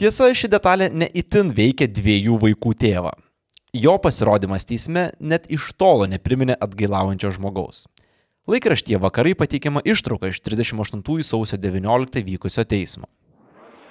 [0.00, 3.12] Tiesa, ši detalė neįtin veikia dviejų vaikų tėvą.
[3.76, 7.86] Jo pasirodymas teisme net iš tolo nepriminė atgailaujančio žmogaus.
[8.48, 13.06] Laikraštyje vakarai pateikiama ištrauka iš 38 sausio 19 vykusio teismo.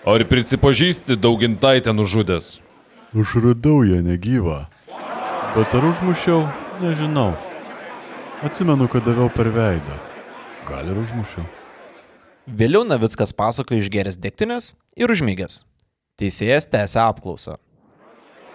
[0.02, 2.58] Ar prisipažįsti daugintaitę nužudęs?
[3.14, 4.66] Aš radau ją negyvą.
[5.54, 6.48] Bet ar užmušiau,
[6.82, 7.36] nežinau.
[8.42, 10.00] Atsimenu, kad daviau per veidą.
[10.66, 11.46] Gal ir užmušiau.
[12.50, 15.68] Vėliau Navickas pasako išgeręs degtinės ir užmygęs.
[16.18, 17.60] Teisėjas tęsė apklausą.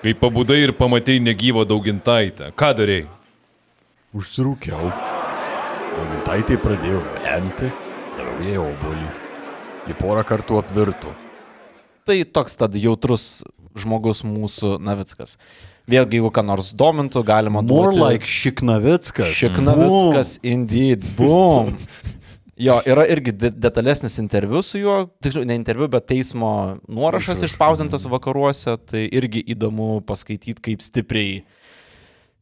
[0.02, 3.06] Kai pabudai ir pamatai negyvą daugintaitę, ką darėjai?
[4.18, 4.90] Užsirūkiau.
[6.00, 7.70] Augintaitė pradėjo venti,
[8.18, 9.06] daviau jai obolį.
[9.86, 11.14] Į porą kartų apvirtų.
[12.06, 13.42] Tai toks tad jautrus
[13.76, 15.36] žmogus mūsų Navickas.
[15.90, 19.30] Vėlgi, jeigu ką nors domintų, galima More duoti- like Šiknavickas.
[19.38, 21.76] Šiknavickas, indeed, boom.
[22.56, 27.50] Jo, yra irgi de detalesnis interviu su juo, tiksliau, ne interviu, bet teismo nuorašas Išrašas.
[27.52, 31.42] išspausintas vakaruose, tai irgi įdomu paskaityti, kaip stipriai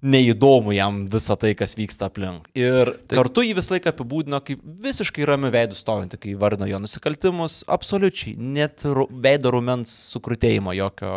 [0.05, 2.49] neįdomu jam visą tai, kas vyksta aplink.
[2.59, 3.17] Ir tai...
[3.17, 8.37] kartu jį visą laiką apibūdino kaip visiškai ramių veidų stovintį, kai vardino jo nusikaltimus, absoliučiai,
[8.37, 8.85] net
[9.25, 11.15] veido rumens sukrutėjimo jokio,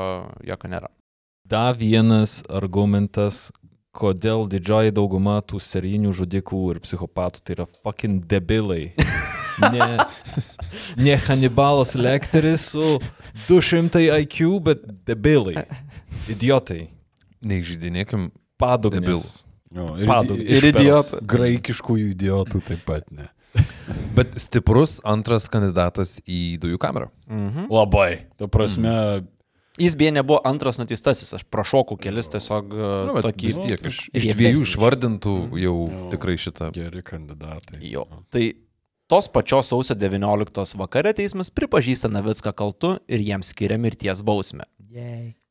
[0.48, 0.92] jokio nėra.
[1.48, 3.48] Dar vienas argumentas,
[3.98, 8.92] kodėl didžioji dauguma tų serijinių žudikų ir psichopatų tai yra fucking debilai.
[9.58, 9.86] Ne,
[11.02, 13.00] ne Hannibalas Lecteris su
[13.48, 15.64] 200 IQ, bet debilai.
[16.30, 16.92] Idiotai.
[17.42, 18.28] Neižydinėkim.
[18.58, 19.44] Padugnis.
[19.76, 21.22] Jo, ir, Padug- ir, idiotų.
[21.28, 23.28] Graikiškųjų idiotų taip pat ne.
[24.16, 27.10] Bet stiprus antras kandidatas į dujų kamerą.
[27.30, 27.68] Mhm.
[27.74, 28.26] Labai.
[28.38, 29.26] Tu prasme,
[29.78, 34.00] Jis beje nebuvo antras nuteistasis, aš prašokau kelis tiesiog Nu, nu, tokį vis tiek iš,
[34.10, 36.08] iš dviejų išvardintų jau Jo.
[36.10, 36.72] tikrai šitą.
[36.74, 37.78] geri kandidatai.
[37.86, 38.08] Jo.
[38.34, 38.42] Tai
[39.08, 44.66] tos pačios sausio 19 vakare teismas pripažįsta Navicką kaltu ir jam skiria mirties bausmę.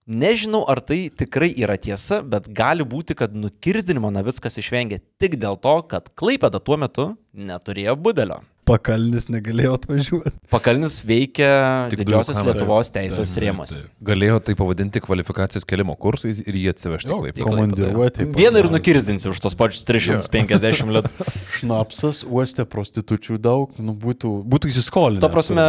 [0.07, 5.57] Nežinau, ar tai tikrai yra tiesa, bet gali būti, kad nukirzdinimo Navickas išvengė tik dėl
[5.59, 8.37] to, kad Klaipėda tuo metu neturėjo budelio.
[8.67, 10.31] Pakalnis negalėjo atvažiuoti.
[10.51, 11.49] Pakalnis veikia
[11.91, 12.55] Tik didžiosios kamera.
[12.55, 13.83] Lietuvos teisės rėmose.
[14.07, 17.19] Galėjo tai pavadinti kvalifikacijos kelimo kursais ir jį atsivežti Jo.
[17.47, 18.29] Komandiruoti.
[18.35, 21.27] Vieną ir nukirzdinsi už tos pačius 350 litų.
[21.59, 25.27] Šnapsas, uoste prostitučių daug, nu, būtų, būtų įsiskolinęs.
[25.27, 25.67] Ta prasme,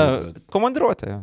[0.53, 1.19] komandiruotė.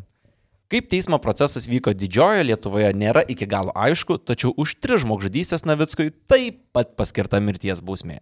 [0.75, 6.09] Kaip teismo procesas vyko didžiojoje Lietuvoje nėra iki galo aišku, tačiau už tris žmogžudystės Navickui
[6.27, 8.16] taip pat paskirta mirties bausmė.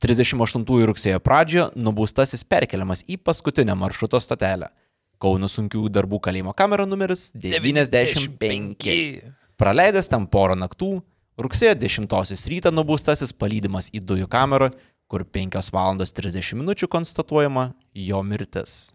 [0.00, 4.70] 38 rugsėjo pradžioje nubaustasis perkeliamas į paskutinę maršruto stotelę.
[5.20, 8.88] Kauno sunkių darbų kalėjimo kamera numeris 95.
[9.60, 11.04] Praleidęs ten porą naktų,
[11.36, 14.72] rugsėjo 10 rytą nubaustasis palydimas į dujų kamerą,
[15.12, 16.00] kur 5 val.
[16.00, 16.74] 30 min.
[16.88, 18.94] konstatuojama jo mirtis.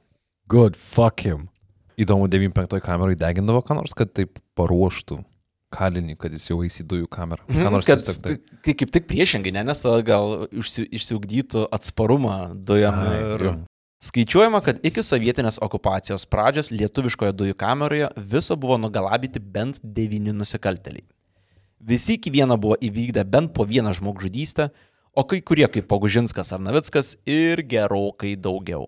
[0.49, 1.51] Good, fuck him.
[1.99, 5.19] Įdomu, 95 kamerai degindavo ką nors, kad taip paruoštų
[5.71, 7.45] kalinį, kad jis jau eis į dujų kamerą.
[7.47, 8.37] Ką nors kad, tiesiog tai.
[8.65, 12.99] tai kaip tik priešingai, ne, nes tada gal išsi, išsiugdytų atsparumą dujam.
[13.05, 13.45] Ai, Ir...
[13.47, 13.55] jo.
[14.01, 21.05] Skaičiuojama, kad iki sovietinės okupacijos pradžios lietuviškoje dujų kameroje viso buvo nugalabyti bent devyni nusikalteliai.
[21.81, 24.71] Visi iki vieno buvo įvykdę bent po vieną žmogžudystę,
[25.13, 28.87] o kai kurie kaip Pogužinskas ar Navickas ir gerokai daugiau.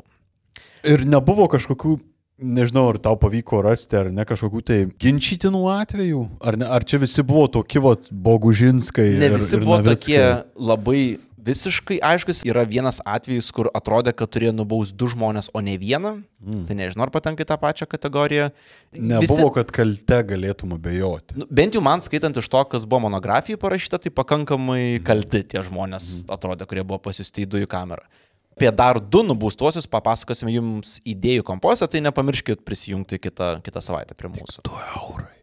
[0.82, 1.96] Ir nebuvo kažkokių,
[2.44, 7.00] nežinau, ar tau pavyko rasti, ar ne kažkokių tai ginčytinų atvejų, ar, ne, ar čia
[7.02, 9.14] visi buvo tokie, va, Bogužinskai.
[9.22, 9.96] Ne ir, visi ir buvo Navickai?
[9.96, 11.04] tokie labai
[11.44, 12.42] visiškai aiškus.
[12.48, 16.16] Yra vienas atvejis, kur atrodė, kad turėjo nubaus du žmonės, o ne vieną.
[16.44, 16.64] Mm.
[16.68, 18.50] Tai nežinau, ar patenka į tą pačią kategoriją.
[18.96, 21.38] Nebuvo, kad kalte galėtum abejoti.
[21.40, 25.64] Nu, bent jau man skaitant iš to, kas buvo monografijai parašyta, tai pakankamai kalti tie
[25.66, 28.08] žmonės atrodė, kurie buvo pasiusti į dujų kamerą.
[28.54, 34.30] Apie dar du nubaustuosius papasakosime jums idėjų kompostą, tai nepamirškit prisijungti kitą, kitą savaitę prie
[34.30, 34.62] mūsų.
[34.70, 35.34] 2 eurai.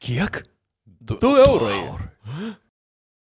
[0.00, 0.42] Kiek?
[1.00, 1.78] 2 eurai.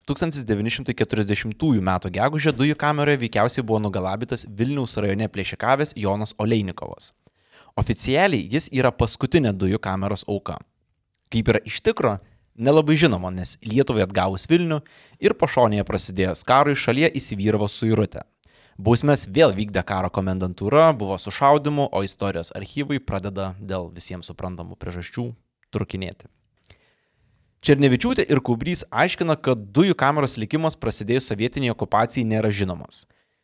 [0.06, 1.90] 1940 m.
[2.10, 7.12] gegužę dujų kameroje veikiausiai buvo nugalabytas Vilniaus rajone plėšikavęs Jonas Oleinikovas.
[7.78, 10.58] Oficialiai jis yra paskutinė dujų kameros auka.
[11.30, 12.16] Kaip yra iš tikro,
[12.54, 14.80] nelabai žinoma, nes Lietuvai atgavus Vilnių
[15.22, 18.24] ir pašonėje prasidėjus karui šalyje įsivyravo suirutė.
[18.80, 25.26] Bausmės vėl vykdė karo komendantūra, buvo sušaudimų, o istorijos archyvai pradeda dėl visiems suprantamų priežasčių
[25.74, 26.30] trukinėti.
[27.60, 33.02] Černevičiūtė ir Kubrys aiškina, kad dujų kameros likimas prasidėjus sovietiniai okupacijai nėra žinomas.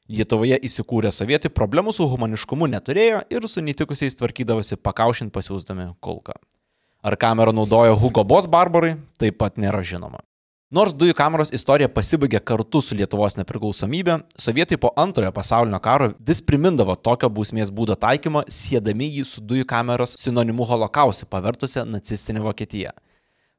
[0.09, 6.39] Lietuvoje įsikūrę sovietai problemų su humaniškumu neturėjo ir su netikusiais tvarkydavosi pakaušint pasiūsdami kulką.
[7.05, 10.24] Ar kamerą naudojo Hugo Boss barbarai, taip pat nėra žinoma.
[10.75, 16.41] Nors dujų kameros istorija pasibaigė kartu su Lietuvos nepriklausomybė, sovietai po antrojo pasaulinio karo vis
[16.43, 22.91] primindavo tokio bausmės būdo taikymą, siedami jį su dujų kameros sinonimu holokaustui pavertusią nacistinę Vokietiją.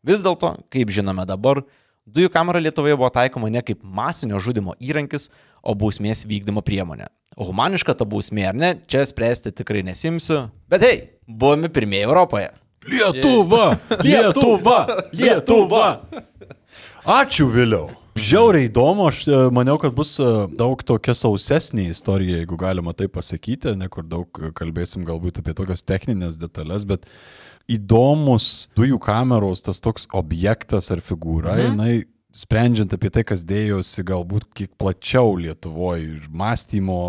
[0.03, 1.63] Vis dėlto, kaip žinome dabar,
[2.03, 5.31] dujų kamera Lietuvoje buvo taikoma ne kaip masinio žudimo įrankis,
[5.63, 7.07] o bausmės vykdymo priemonė.
[7.39, 12.51] Humaniška ta bausmė ar ne, čia spręsti tikrai nesimsiu, bet hei, buvome pirmieji Europoje.
[12.83, 13.77] Lietuva!
[14.03, 14.81] Lietuva!
[15.15, 15.85] Lietuva!
[17.07, 17.85] Ačiū vėliau.
[18.19, 20.25] Žiauriai įdomu, aš e, maniau, kad bus e,
[20.59, 25.85] daug tokia sausesnė istorija, jeigu galima tai pasakyti, ne kur daug kalbėsim galbūt apie tokias
[25.87, 27.07] techninės detalės, bet
[27.71, 31.63] įdomus dujų kameros, tas toks objektas ar figūra, mhm.
[31.69, 31.95] jinai
[32.35, 37.01] sprendžiant apie tai, kas dėjosi galbūt kiek plačiau Lietuvoje ir mąstymo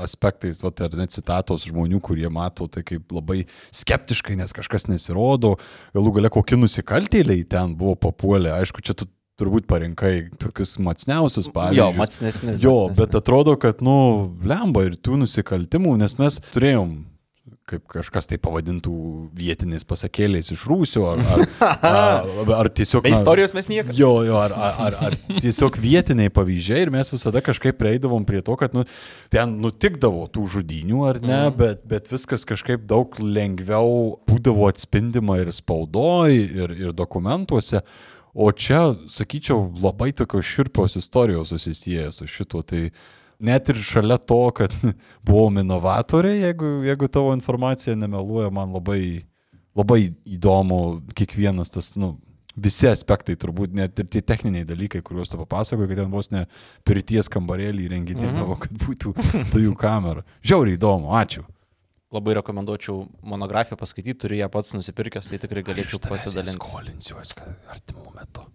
[0.00, 5.58] aspektais, va, ar net citatos žmonių, kurie mato tai kaip labai skeptiškai, nes kažkas nesirodo,
[5.92, 11.80] galų gale kokie nusikaltėliai ten buvo papuolę, aišku, čia tu turbūt parinkai tokius matsniausius pavyzdžius.
[11.80, 12.58] Jo, matsnesni.
[12.62, 13.96] Jo, bet atrodo, kad, nu,
[14.44, 17.00] lemba ir tų nusikaltimų, nes mes turėjom
[17.72, 18.92] kaip kažkas tai pavadintų
[19.38, 21.44] vietiniais pasakėliais iš Rūsio, ar, ar,
[21.88, 23.04] ar, ar tiesiog...
[23.06, 23.94] Be istorijos mes nieko.
[23.96, 28.42] Jo, jo, ar, ar, ar, ar tiesiog vietiniai pavyzdžiai ir mes visada kažkaip prieidavom prie
[28.44, 28.84] to, kad nu,
[29.32, 31.58] ten nutikdavo tų žudinių ar ne, mm.
[31.58, 37.84] bet, bet viskas kažkaip daug lengviau būdavo atspindima ir spaudoj, ir, ir dokumentuose.
[38.32, 42.62] O čia, sakyčiau, labai tokios širpios istorijos susisieja su šituo.
[42.64, 42.86] Tai
[43.42, 44.72] net ir šalia to, kad
[45.28, 49.24] buvom inovatoriai, jeigu, jeigu tavo informacija nemeluoja, man labai,
[49.76, 52.14] labai įdomu kiekvienas tas, nu,
[52.56, 56.46] visi aspektai, turbūt net ir tie techniniai dalykai, kuriuos tu papasakoji, kad ten vos ne
[56.88, 59.14] pirties kambarėlį įrenginėdavo, kad būtų
[59.52, 60.24] dujų kamera.
[60.44, 61.44] Žiauriai įdomu, ačiū.
[62.12, 66.58] Labai rekomenduočiau monografiją paskaityti, turiu ją pats nusipirkęs, tai tikrai galėčiau pasidalinti.
[66.60, 67.38] Skolinsiuosi
[67.72, 68.48] artimų metų.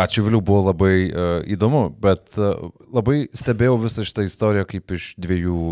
[0.00, 5.10] Ačiū Viliu, buvo labai uh, įdomu, bet uh, labai stebėjau visą šitą istoriją kaip iš
[5.20, 5.62] dviejų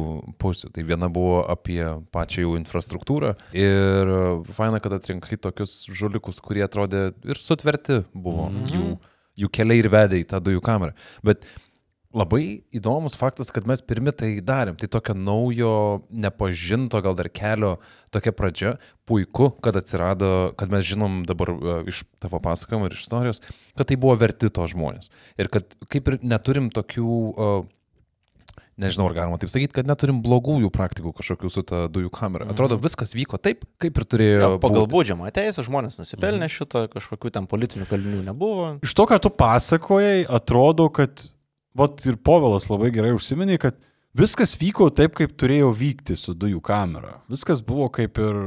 [0.43, 0.73] pusių.
[0.75, 1.81] Tai viena buvo apie
[2.15, 8.51] pačią jų infrastruktūrą ir uh, faina, kad atrinkai tokius žulikus, kurie atrodė ir sutverti buvo.
[8.51, 8.75] Mm -hmm.
[8.75, 9.15] jų,
[9.45, 10.93] jų keliai ir vedė į tą dujų kamerą.
[11.25, 11.68] Bet uh,
[12.17, 14.79] Labai įdomus faktas, kad mes pirmi tai darėm.
[14.81, 15.73] Tai tokio naujo,
[16.09, 17.75] nepažinto gal dar kelio
[18.15, 18.73] tokia pradžia.
[19.05, 23.45] Puiku, kad atsirado, kad mes žinom dabar uh, iš tavo pasakojimo ir iš istorijos,
[23.77, 25.13] kad tai buvo verti to žmonės.
[25.37, 30.73] Ir kad kaip ir neturim tokių, uh, nežinau ar galima taip sakyti, kad neturim blogųjų
[30.73, 32.49] praktikų kažkokių su ta dujų kamera.
[32.49, 32.89] Atrodo, mhm.
[32.89, 34.45] viskas vyko taip, kaip ir turėjo.
[34.47, 36.57] Ja, pagal būdžiamą teisę žmonės nusipelnė mhm.
[36.57, 38.79] šito, kažkokių ten politinių kalinių nebuvo.
[38.81, 41.29] Iš to, ką tu pasakojai, atrodo, kad
[41.77, 43.79] vat ir Povilas labai gerai užsiminė, kad
[44.17, 47.19] viskas vyko taip, kaip turėjo vykti su dujų kamera.
[47.31, 48.39] Viskas buvo kaip ir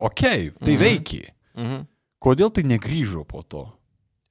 [0.00, 0.24] ok,
[0.60, 0.82] tai mhm.
[0.82, 1.32] veikia.
[1.58, 1.86] Mhm.
[2.20, 3.64] Kodėl tai negryžo po to?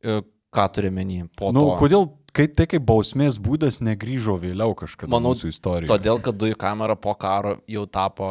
[0.05, 0.21] E,
[0.53, 1.77] ką turi menį po nu, to?
[1.82, 2.05] Kodėl
[2.36, 5.89] kai, tai kaip bausmės būdas negryžo vėliau kažkada Manau, mūsų istorijoje?
[5.89, 8.30] Todėl, kad dujų kamera po karo jau tapo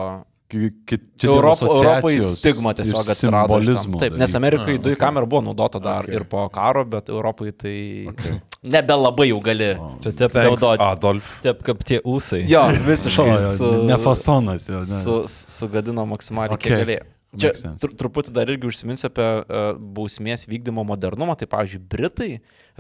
[0.49, 3.59] Čia Europo, Europai stigma tiesiog atsirado.
[4.01, 5.01] Taip, nes Amerikai A, dujų okay.
[5.03, 6.17] kamera buvo naudota dar Okay.
[6.17, 7.75] ir po karo, bet Europai tai
[8.09, 8.39] okay.
[8.77, 9.75] nebelabai jau gali.
[10.07, 10.81] Čia taip naudoti.
[10.87, 11.35] Adolf.
[11.45, 12.47] Taip kaip tie ūsai.
[12.49, 13.45] Jo, visiškai.
[13.59, 14.65] Su, ne fasonas.
[14.73, 14.89] Jo, ne.
[15.05, 16.73] su, su, sugadino maksimaliai, Okay.
[16.73, 17.05] kiek galėjo.
[17.37, 21.35] Čia tr truputį dar irgi užsiminsiu apie uh, bausmės vykdymo modernumą.
[21.37, 22.31] Tai, pavyzdžiui, Britai,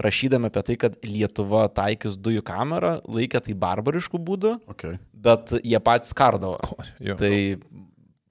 [0.00, 4.96] rašydami apie tai, kad Lietuva taikys dujų kamerą, laikė tai barbariškų būdų, Okay.
[5.12, 6.56] bet jie patys kardavo.
[7.04, 7.18] Jo.
[7.20, 7.32] Tai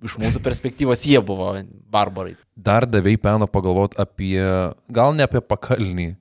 [0.07, 1.51] iš mūsų perspektyvos jie buvo
[1.93, 2.35] barbarai.
[2.57, 4.41] dar davėjai peno pagalvoti apie,
[4.89, 6.15] gal ne apie pakalnį,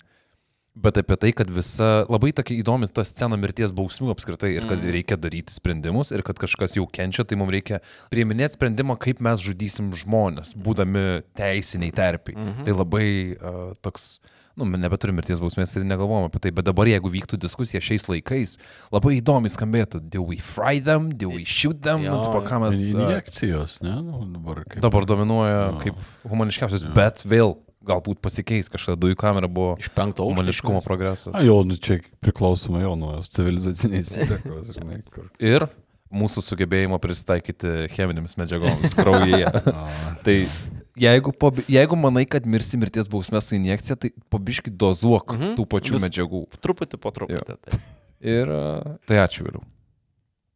[0.77, 4.79] bet apie tai, kad visa labai tokia įdomi ta scena mirties bausmių apskritai ir kad
[4.83, 4.93] Mm.
[4.93, 7.81] reikia daryti sprendimus ir kad kažkas jau kenčia, tai mums reikia
[8.12, 12.37] priiminėti sprendimą, kaip mes žudysim žmonės, būdami teisiniai terpiai.
[12.37, 12.64] Mhm.
[12.68, 13.07] Tai labai
[13.41, 14.18] uh, toks,
[14.57, 18.57] nu, nebeturim mirties bausmės ir negalvom apie tai, bet dabar jeigu vyktų diskusija šiais laikais,
[18.93, 22.61] labai įdomi skambėtų, do we fry them, do we shoot them, Jo, nu, tipo, ką
[22.64, 22.77] mes...
[22.93, 23.97] Injekcijos, ne?
[24.03, 24.81] Nu, dabar kaip.
[24.85, 25.79] dabar dominuoja Jo.
[25.85, 25.95] kaip
[26.29, 26.93] humaniškiausias, Jo.
[26.97, 27.57] bet vėl
[27.87, 30.34] galbūt pasikeis, kažkada dujų kamera buvo Iš penkto aukšto.
[30.34, 31.32] humaniškumo progresas.
[31.34, 35.28] A, jau, nu čia priklausomai jau nuo civilizacinės įtakos, žinai, kur.
[35.41, 35.68] Ir
[36.16, 39.51] mūsų sugebėjimo prisitaikyti cheminėms medžiagoms kraujyje.
[40.26, 40.37] Tai
[41.03, 45.55] jeigu, po, jeigu manai, kad mirsi mirties bausmė su injekcija, tai pabiški dozuok Mhm.
[45.59, 46.45] tų pačių Vis- medžiagų.
[46.62, 47.59] Truputį po truputį.
[47.66, 47.80] Tai.
[48.37, 49.62] Ir a, tai ačiū vėliau.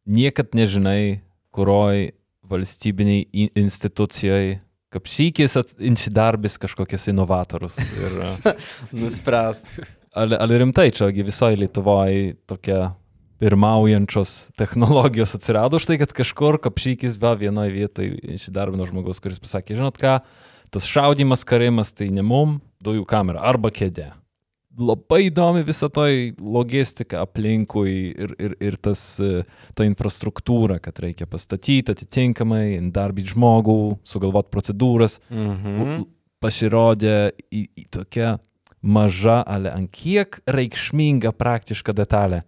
[0.07, 1.21] Niekad nežinai,
[1.53, 2.09] kurioj
[2.51, 4.57] valstybiniai institucijai
[4.91, 7.77] kapšykis insidarbis kažkokias inovatorius.
[7.79, 8.55] Ir, a,
[8.99, 9.65] Nuspręs.
[10.13, 12.91] ale, ale rimtai, čiagi visoje Lietuvoje tokia
[13.41, 19.79] pirmaujančios technologijos atsirado už tai, kad kažkur kapšykis va vienoje vietoje įsidarbino žmogus, kuris pasakė,
[19.79, 20.19] žinot ką,
[20.69, 24.11] tas šaudimas, karimas tai ne mum, dujų kamera arba kėdė.
[24.79, 29.43] Labai įdomi visa toj logistika aplinkui ir, ir, ir tas, e,
[29.75, 36.05] ta infrastruktūra, kad reikia pastatyti atitinkamai, darbyti žmogų, sugalvoti procedūras Mhm.
[36.41, 38.39] pasirodė į, į tokia
[38.81, 42.43] maža, ale ant kiek reikšminga praktiška detalė.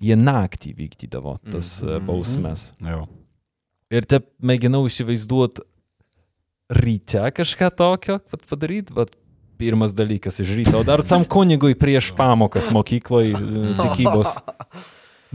[0.00, 1.92] Jie naktį vykdydavo tas Mhm.
[1.92, 2.06] mhm.
[2.06, 2.72] bausmes.
[2.80, 3.06] Jau.
[3.90, 5.60] Ir te mėginau įsivaizduoti
[6.70, 8.18] ryte kažką tokio
[8.48, 9.14] padaryti, bet
[9.58, 13.34] pirmas dalykas iš ryto, o dar tam kunigui prieš pamokas mokykloje
[13.80, 14.34] tikybos.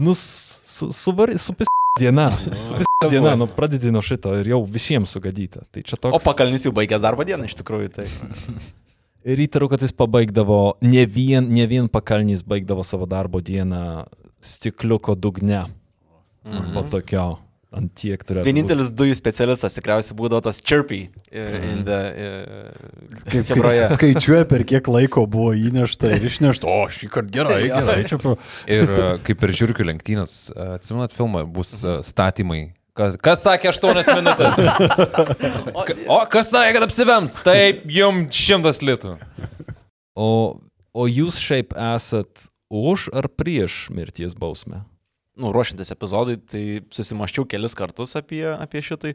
[0.00, 1.68] Nu, su, su, su pis
[1.98, 2.30] diena.
[2.30, 5.64] Su pis diena, nu pradedi nuo šito ir jau visiems sugadyta.
[5.70, 6.16] Tai čia toks...
[6.16, 7.90] O pakalnis jau baigęs darbo dieną, iš tikrųjų.
[7.98, 8.06] Tai.
[9.28, 14.06] Ir įtariu, kad jis pabaigdavo, ne vien, ne vien pakalnys baigdavo savo darbo dieną
[14.40, 15.66] stikliuko dugne.
[16.46, 16.72] Mhm.
[16.72, 17.26] Po tokio
[17.76, 18.44] ant tiek turėjo.
[18.48, 21.04] Vienintelis dujų specialistas tikriausiai būdavo tas chirpy.
[21.30, 22.00] In the,
[23.30, 23.86] Kaip Hebroje.
[23.94, 26.66] skaičiuoja, per kiek laiko buvo įnešta ir išnešta.
[26.70, 28.00] O, šį kartą gerai, gerai.
[28.10, 28.34] Čia pro...
[28.70, 30.36] Ir a, kaip ir žiūriu lenktynės,
[30.80, 32.70] atsimenat filmą, bus statymai.
[32.98, 34.58] Kas, kas sakė 8 minutės?
[36.10, 37.38] O kas sakė, kad apsivems?
[37.46, 39.14] Taip, jums šimtas litų.
[40.18, 40.30] O,
[40.92, 44.82] o jūs šiaip esat už ar prieš mirties bausmę?
[45.40, 46.64] Nu, ruošiantis epizodui, tai
[46.94, 49.14] susimaščiau kelis kartus apie, apie šitai.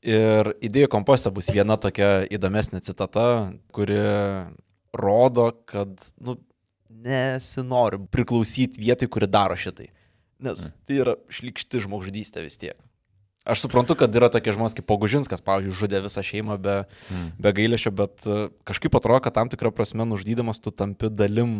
[0.00, 4.00] Ir idėjų kompostė bus viena tokia įdomesnė citata, kuri
[4.96, 5.92] rodo, kad
[6.24, 6.38] nu,
[7.04, 9.90] nesinori priklausyti vietai, kuri daro šitai.
[10.40, 12.78] Nes tai yra šlikšti žmogžudystė vis tiek.
[13.48, 16.74] Aš suprantu, kad yra tokie žmonės kaip Pogužinskas, pavyzdžiui, žudė visą šeimą be,
[17.08, 17.28] mm.
[17.40, 21.54] be gailėšio, bet e, kažkaip atrodo, kad tam tikrą prasme nužudydamas tu tampi dalim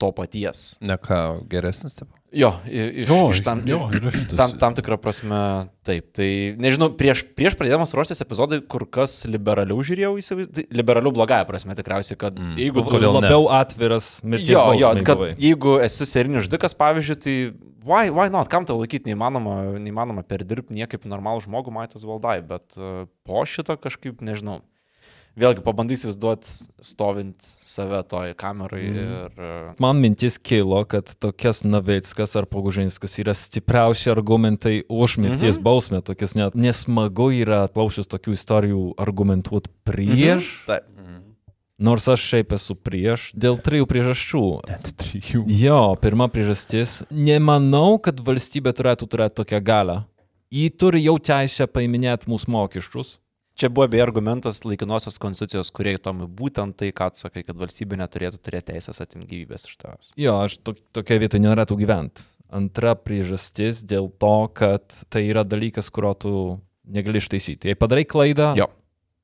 [0.00, 0.72] to paties.
[0.84, 1.20] Ne ką
[1.50, 2.08] geresnis, taip.
[2.30, 3.78] Jo, iš, Jo, iš tam, jo,
[4.38, 6.12] tam, tam tikrą prasme, taip.
[6.14, 6.28] Tai
[6.62, 12.18] nežinau, prieš, prieš pradėdamas ruoštis epizodai, kur kas liberaliau žiūrėjau, įsivaizduoju, liberaliau blogąją prasme tikriausiai,
[12.20, 12.54] kad mm.
[12.62, 12.84] jeigu...
[12.86, 13.24] Kodėl ne?
[13.26, 15.32] Labiau atviras mirties Jo, jo, kad buvai.
[15.42, 17.36] jeigu esi serinis žudikas, pavyzdžiui, tai
[17.82, 22.78] why, why not, kam tau laikyti neįmanoma, neįmanoma perdirbti niekaip normalų žmogų, Maitas Valdai, bet
[22.78, 24.60] uh, po šito kažkaip, nežinau.
[25.38, 26.50] Vėlgi pabandysiu įsivaizduoti
[26.84, 28.96] stovint save toj kamerai mm.
[28.98, 29.36] ir...
[29.38, 35.64] Uh, Man mintis kilo, kad tokias Navickas ar Pogužinskas yra stipriausi argumentai už mirties mhm.
[35.64, 36.02] bausmę.
[36.04, 40.50] Tokias net nesmagu yra klausius tokių istorijų argumentuoti prieš.
[40.64, 40.66] Mhm.
[40.66, 40.88] taip.
[41.80, 44.42] Nors aš šiaip esu prieš dėl trijų priežasčių.
[44.68, 45.46] Net trijų.
[45.62, 46.98] Jo, pirma priežastis.
[47.08, 49.96] Nemanau, kad valstybė turėtų turėti tokią galę.
[50.52, 53.14] Ji turi jau teisę paiminėti mūsų mokesčius.
[53.60, 57.98] Čia buvo beje argumentas laikinosios konstitucijos, kurie Tomai būtent tai, ką tu sakai, kad valstybė
[58.00, 60.12] neturėtų turėti teisės atimti gyvybės iš tavęs.
[60.20, 62.24] Jo, aš to, tokia vietoje nenorėtų gyventi.
[62.50, 66.32] Antra priežastis dėl to, kad tai yra dalykas, kurio tu
[66.88, 67.68] negali ištaisyti.
[67.70, 68.70] Jei padarai klaidą, Jo.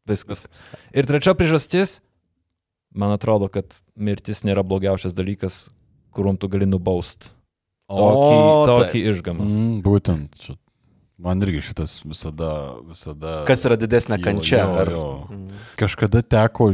[0.07, 0.45] viskas.
[0.93, 1.97] Ir trečia priežastis,
[2.95, 5.70] man atrodo, kad mirtis nėra blogiausias dalykas,
[6.12, 7.32] kurum tu gali nubaust.
[7.89, 9.45] Tokį, O, tokį išgamą.
[9.49, 10.39] Mm, būtent.
[10.45, 10.57] Čia.
[11.18, 12.50] Man irgi šitas visada,
[12.84, 13.38] visada.
[13.48, 14.58] Kas yra didesnė Jo, kančia?
[14.64, 14.90] jo, ar...
[14.92, 15.04] jo.
[15.32, 15.60] Mm.
[15.80, 16.70] Kažkada teko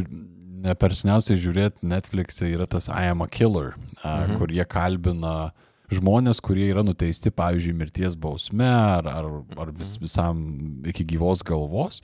[0.62, 4.38] ne per seniausiai žiūrėti Netflix'e yra tas I am a killer, Mhm.
[4.40, 5.53] kur jie kalbina
[5.93, 9.26] žmonės, kurie yra nuteisti, pavyzdžiui, mirties bausme ar, ar,
[9.61, 12.01] ar vis, visam iki gyvos galvos.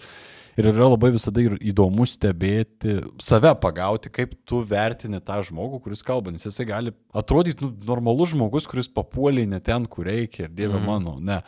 [0.59, 6.03] Ir yra labai visada ir įdomu stebėti, save pagauti, kaip tu vertini tą žmogų, kuris
[6.03, 10.51] kalba, nes jisai gali atrodyti nu, normalus žmogus, kuris papuolė ne ten, kur reikia, ir
[10.51, 10.87] dieve Mhm.
[10.87, 11.43] mano, ne.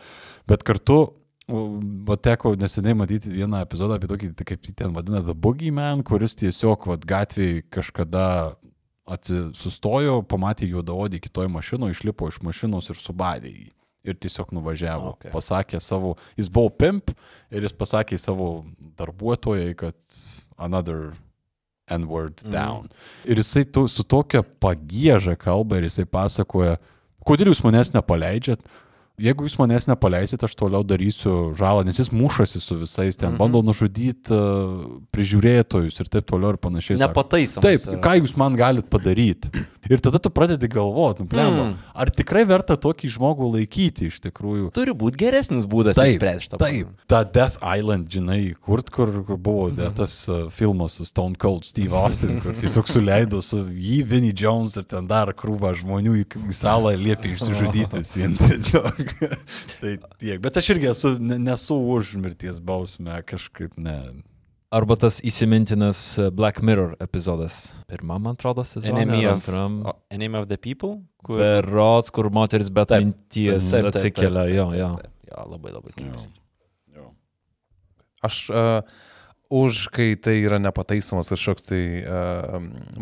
[0.47, 1.09] Bet kartu
[1.51, 6.05] Va teko neseniai matyti vieną epizodą apie tokį, tai kaip jį ten vadina, The Boogeyman,
[6.07, 8.55] kuris tiesiog vat, gatvėje kažkada
[9.11, 13.69] atsisustojo, pamatė juodaodį kitoj mašinoje, išlipo iš mašinos ir subadė jį.
[14.05, 15.11] Ir tiesiog nuvažiavo.
[15.19, 15.31] Okay.
[15.35, 17.11] Pasakė savo, jis buvo pimp
[17.53, 18.65] ir jis pasakė savo
[18.97, 19.95] darbuotojai, kad
[20.59, 21.13] another
[21.91, 22.53] N-word Mhm.
[22.53, 22.89] down.
[23.25, 26.79] Ir jisai tu, su tokia pagėža kalba ir jisai pasakoja,
[27.27, 28.61] kodėl jūs manęs nepaleidžiat.
[29.21, 33.39] Jeigu jūs manęs nepaleisit, aš toliau darysiu žalą, nes jis mušasi su visais, ten Mhm.
[33.39, 36.99] bando nužudyti uh, prižiūrėtojus ir taip toliau ir panašiai.
[36.99, 37.09] sako.
[37.13, 37.85] Nepataisomas.
[37.85, 39.51] Taip, ką jūs man galit padaryti?
[39.91, 41.77] Ir tada tu pradedi galvoti, nu, blemba, Mm.
[41.95, 44.71] ar tikrai verta tokį žmogų laikyti iš tikrųjų?
[44.73, 49.37] Turi būti geresnis būdas Taip, išspręsti šitą Taip, ta Death Island, žinai, kur, kur, kur
[49.37, 49.95] buvo Mhm.
[49.97, 54.77] tas uh, filmas su Stone Cold Steve Austin, kur tiesiog suleido su jį, Vinnie Jones
[54.77, 59.10] ir ten dar krūvą žmonių į, salą liepė išsižudyti vis vien tiesiog.
[59.81, 63.99] tai tiek, bet aš irgi esu, ne, nesu už mirties bausmę, kažkaip ne.
[64.71, 67.57] Arba tas įsimintinas e, Black Mirror epizodas.
[67.91, 69.03] Pirmam, man atrodo, sezone.
[69.03, 71.01] Enemy of, o, enemy of the People?
[71.27, 71.41] Kur...
[71.43, 74.47] Berots, kur moteris be Taip, minties Taip, taip, atsikelia.
[74.55, 74.93] Jo, jo.
[75.27, 76.29] Jo, labai labai klyvus.
[78.21, 78.85] Aš uh,
[79.51, 82.61] už, kai tai yra nepataisomas kažkoks tai uh,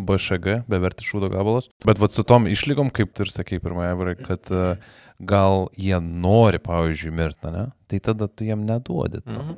[0.08, 1.68] BŠG, bevertis šūdo gabalas.
[1.84, 6.60] Bet vad su tom išlygom, kaip tu ir sakei pirmąją, kad uh, gal jie nori,
[6.62, 7.68] pavyzdžiui, mirti, ne?
[7.90, 9.40] Tai tada tu jiem neduodi to.
[9.40, 9.56] Mhm.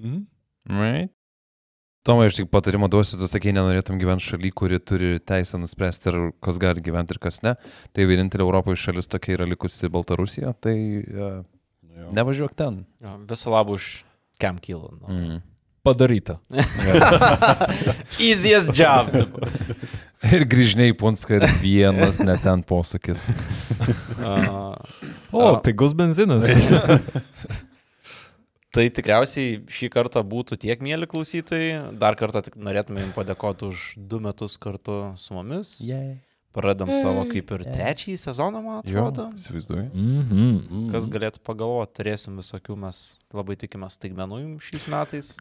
[0.00, 0.22] Mhm.
[0.80, 1.12] Right?
[2.04, 6.18] Tomai, aš tik patarimą duosiu, tu sakei, nenorėtum gyventi šaly, kuri turi teisę nuspręsti, ar
[6.44, 7.54] kas gali gyventi ir kas ne.
[7.96, 11.38] Tai vienintelė Europoje šalis tokia yra likusi Baltarusija, tai uh,
[12.12, 12.82] nevažiuok ten.
[13.00, 14.04] Jo, Viso labo už
[14.36, 14.92] Cam Kilo.
[15.00, 15.08] Nu.
[15.08, 15.40] Mm.
[15.84, 16.38] Padaryta.
[18.20, 19.08] Easiest job.
[20.32, 23.28] Ir grįžniai Punska ir vienas net ten posūkis.
[25.34, 26.44] O, pigus benzinas.
[28.74, 31.90] Tai tikriausiai šį kartą būtų tiek, mėly klausytojai.
[31.98, 35.80] Dar kartą tik norėtume jums padėkoti už du metus kartu su mumis.
[35.82, 36.14] Yeah.
[36.54, 39.26] Pradam savo kaip ir trečiąjį sezoną, man atrodo.
[39.34, 39.88] įsivaizduoju.
[39.90, 40.86] Mhm.
[40.94, 43.02] Kas galėtų pagalvoti, turėsim visokių, mes
[43.34, 45.34] labai tikimės staigmenų jums šiais metais.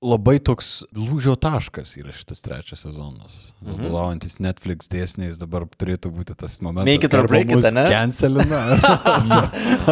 [0.00, 3.34] Labai toks lūžio taškas yra šitas trečias sezonas.
[3.60, 3.82] Mhm.
[3.82, 6.88] Vadovaujantis Netflix dėsniais dabar turėtų būti tas momentas.
[6.88, 7.84] Make it or break it, ane?
[7.90, 8.60] Cancelina,
[9.14, 9.40] arba,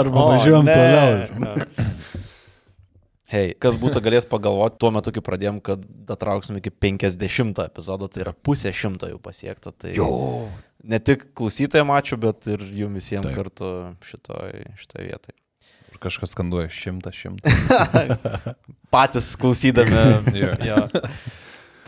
[0.00, 1.66] arba važiuojam toliau.
[3.28, 5.82] Hei, kas būtų galės pagalvoti tuo metu, kai pradėjom, kad
[6.14, 9.74] atrauksim iki 50 epizodo, tai yra pusė šimto jau pasiekta.
[9.76, 10.08] Tai jo.
[10.88, 13.36] Ne tik klausytojams ačiū, bet ir jums visiems Taip.
[13.36, 13.72] kartu
[14.08, 15.36] šitoj, šitoj vietoj.
[15.98, 17.50] Ir kažkas skanduoja šimtą šimtą.
[18.94, 19.98] Patys klausydami.
[20.38, 20.54] Jo.
[20.62, 20.82] jo.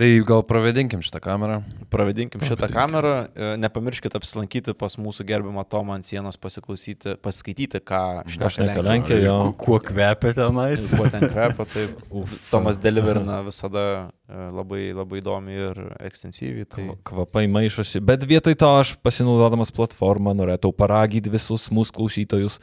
[0.00, 1.58] Tai gal pravedinkim šitą kamerą.
[1.92, 3.12] Pravadinkim šitą kamerą.
[3.36, 8.00] E, Nepamirškite apsilankyti pas mūsų gerbimą Tomą ant sienos, pasiklausyti, pasiskaityti, ką
[8.32, 9.36] šneka šneka Lenkija, jo.
[9.61, 10.88] Kuo- kvepia tenais?
[10.96, 12.00] Kuo ten kvepia, taip.
[12.22, 12.32] Uf.
[12.48, 13.84] Tomas deliverina visada
[14.24, 16.64] e, labai, labai įdomi ir ekstensyviai.
[16.66, 16.88] Tai...
[16.88, 18.00] Kva- Kvapai maišosi.
[18.02, 22.56] Bet vietoj to aš pasinaudodamas platformą norėčiau paragyti visus mūsų klausytojus,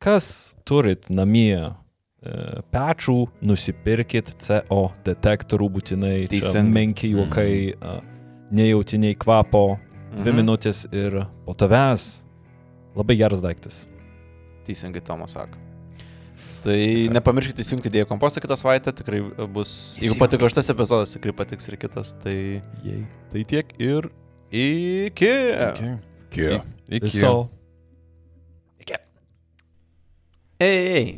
[0.00, 2.32] kas turit namie e,
[2.72, 6.16] pečų, nusipirkit CO detektorių būtinai.
[6.32, 6.72] Teisingai.
[6.74, 7.98] Menki juokai, a,
[8.52, 9.78] nejautiniai kvapo,
[10.16, 10.36] dvi Mhm.
[10.40, 12.24] minutės ir po tavęs.
[12.96, 13.84] Labai geras daiktas.
[14.66, 15.56] Teisingai Tomas sako.
[16.64, 16.76] Tai
[17.14, 21.76] nepamirškite įsijungti idėjų kompostą kitą savaitę, tikrai bus, jeigu patiko šitas epizodas, tikrai patiks ir
[21.80, 23.06] kitas, tai, Jei.
[23.32, 24.10] tai tiek ir
[24.52, 25.30] iki.
[25.70, 25.94] Okay.
[26.30, 26.62] Kiek?
[26.88, 27.00] Iki.
[27.06, 27.48] Viso.
[30.60, 31.12] Ei, ei,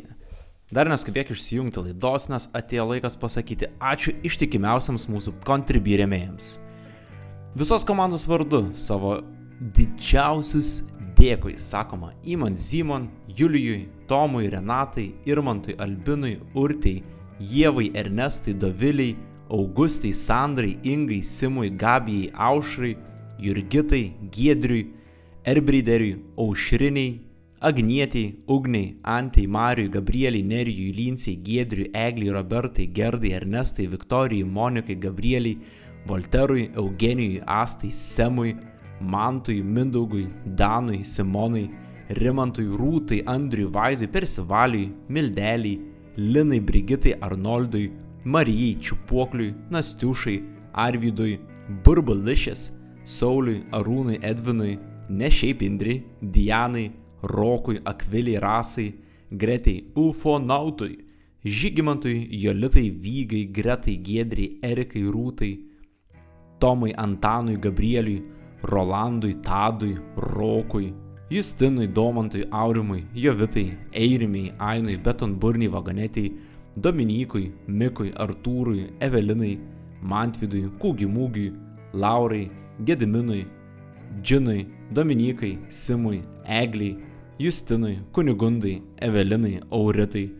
[0.71, 6.53] dar neskubėk išsijungti laidos, nes atėjo laikas pasakyti ačiū ištikimiausiams mūsų kontribį rėmėjams.
[7.59, 9.17] Visos komandos vardu savo
[9.75, 10.85] didžiausius
[11.17, 17.03] dėkui sakoma Iman Zimon, Julijui, Tomui, Renatai, Irmantui, Albinui, Urtei,
[17.43, 19.17] Jėvai, Ernestai, Doviliai,
[19.51, 22.95] Augustai, Sandrai, Ingai, Simui, Gabijai, Aušrai,
[23.43, 24.87] Jurgitai, Giedriui,
[25.43, 27.32] Erbrideriui, Aušriniai,
[27.63, 35.57] Agnietiai, Ugniai, Antai, Mariui, Gabrieliai, Nerijui, Lynsei, Giedriui, Egliai, Robertai, Gerdai, Ernestai, Viktorijai, Monikai, Gabrieliai,
[36.05, 38.53] Volterui, Eugenijui, Astai, Semui,
[38.99, 41.69] Mantui, Mindaugui, Danui, Simonui,
[42.09, 45.79] Rimantui, Rūtai, Andriui, Vaidui, Persivaliui, Mildeliai,
[46.17, 47.93] Linai, Brigitai, Arnoldui,
[48.25, 50.35] Marijai, Čiupuokliui, Nastiušai,
[50.73, 51.39] Arvidui,
[51.85, 52.73] Burbališės,
[53.05, 54.75] Sauliui, Arūnui, Edvinui,
[55.07, 56.89] ne šiaip Indriai, Dianai,
[57.23, 58.93] Rokui, Akviliai, Rasai,
[59.31, 60.97] Gretai, Ufonautui,
[61.45, 65.59] Žygimantui, Jolitai, Vygai, Gretai, Giedriai, Erikai, Rūtai,
[66.59, 68.23] Tomui, Antanui, Gabrieliui,
[68.63, 70.93] Rolandui, Tadui, Rokui,
[71.29, 76.37] Justinui, Domantui, Aurimui, Jovitai, Eirimiai, Ainui, Betonburniai, Vaganetiai,
[76.75, 79.59] Dominykui, Mikui, Artūrui, Evelinai,
[80.01, 81.53] Mantvidui, Kūgimūgiui,
[81.93, 82.49] Laurai,
[82.83, 83.47] Gediminui,
[84.21, 90.31] Džinui, Dominikai, Simui, Egliai, Justinui, Kunigundai, Evelinai, Auritai,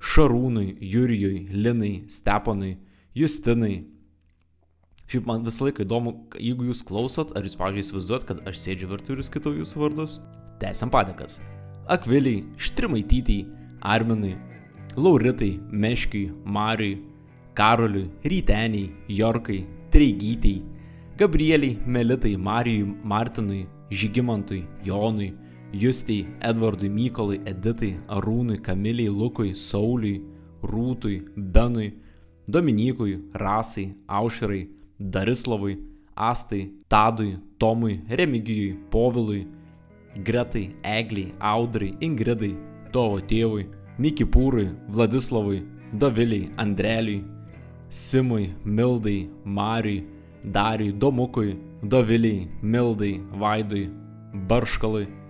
[0.00, 2.76] Šarūnui, Jurijui, Linai, Stepanui,
[3.16, 3.84] Justinai.
[5.08, 8.88] Šiaip man visą laiką įdomu, jeigu jūs klausot, ar jūs, pavyzdžiui, įsivaizduot, kad aš sėdžiu
[8.92, 10.18] virtuvėje ir skaitau jūsų vardus.
[10.60, 11.38] Tęsiam padėkas.
[11.92, 13.44] Akviliai, Štrimaitytei,
[13.84, 14.34] Arminui,
[14.96, 17.00] Lauritai, Meškiui, Mariui,
[17.56, 20.62] Karoliui, Ryteniai, Jorkai, Treigytei,
[21.16, 25.32] Gabrieliai, Melitai, Marijui, Martinui, Žygimantui, Jonui,
[25.74, 30.22] Justei, Edvardui, Mykolui, Editai, Arūnui, Kamiliai, Lukui, Sauliui,
[30.62, 31.92] Rūtui, Benui,
[32.48, 34.68] Dominykui, Rasai, Aušrai,
[34.98, 35.78] Darislavui,
[36.16, 39.46] Astai, Tadui, Tomui, Remigijui, Povilui,
[40.22, 42.54] Gretai, Egliai, Audrai, Ingridai,
[42.92, 43.66] Tovo tėvui,
[43.98, 47.24] Mikipūrui, Vladislavui, Doviliai, Andreliui,
[47.90, 50.06] Simui, Mildai, Mariui,
[50.44, 53.90] Dariui, Domukui, Doviliai, Mildai, Vaidui,
[54.48, 55.23] Barškalui.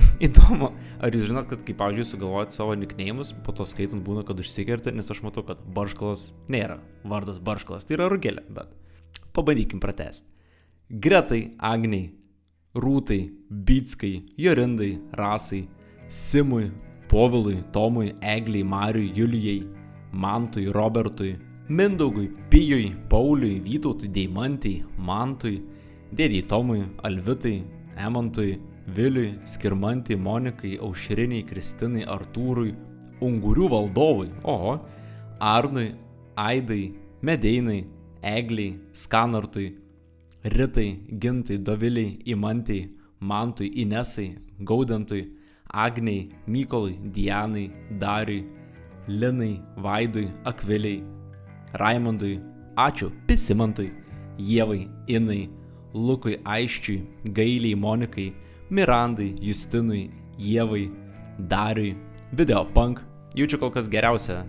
[0.26, 4.40] Įdomu, ar jūs žinot, kad kai, pavyzdžiui, sugalvojat savo nikneimus, po to skaitant būna, kad
[4.42, 6.78] užsikerta, nes aš matau, kad Barškalas nėra
[7.08, 8.72] vardas Barškalas, tai yra Rugelė, bet
[9.36, 10.34] pabandykim pratesti.
[10.90, 12.10] Gretai, Agniai,
[12.74, 15.68] Rūtai, Bitskai, Jorindai, Rasai,
[16.10, 16.70] Simui,
[17.10, 19.66] Povilui, Tomui, Egliai, Mariui, Julijai,
[20.12, 21.36] Mantui, Robertui,
[21.68, 25.60] Mindaugui, Pijui, Pauliui, Vytautui, Deimantai, Mantui,
[26.10, 27.60] Dėdį Tomui, Alvitai,
[27.98, 28.58] Emantui,
[28.94, 32.74] Viliui, Skirmantai, Monikai, Aušriniai, Kristinai, Artūrui,
[33.20, 34.78] Ungurių valdovui, oho,
[35.40, 35.94] Arnui,
[36.36, 37.84] Aidai, Medeinai,
[38.22, 39.76] Egliai, Skanartui,
[40.44, 40.88] Ritai,
[41.18, 45.28] Gintai, Doviliai, Imantai, Mantui, Inesai, Gaudentui,
[45.72, 48.46] Agniai, Mykolui, Dianai, Dariui,
[49.08, 51.04] Linai, Vaidui, Akviliai,
[51.74, 52.40] Raimondui,
[52.76, 53.92] ačiū Pisimantui,
[54.38, 55.48] Jėvai, Inai,
[55.94, 57.02] Lukui Aiščiui,
[57.36, 58.32] Gailiai, Monikai,
[58.70, 60.86] Mirandai, Justinui, Jėvai,
[61.50, 61.96] Dariui,
[62.32, 63.00] Videopunk.
[63.34, 64.44] Jaučiu kol kas geriausią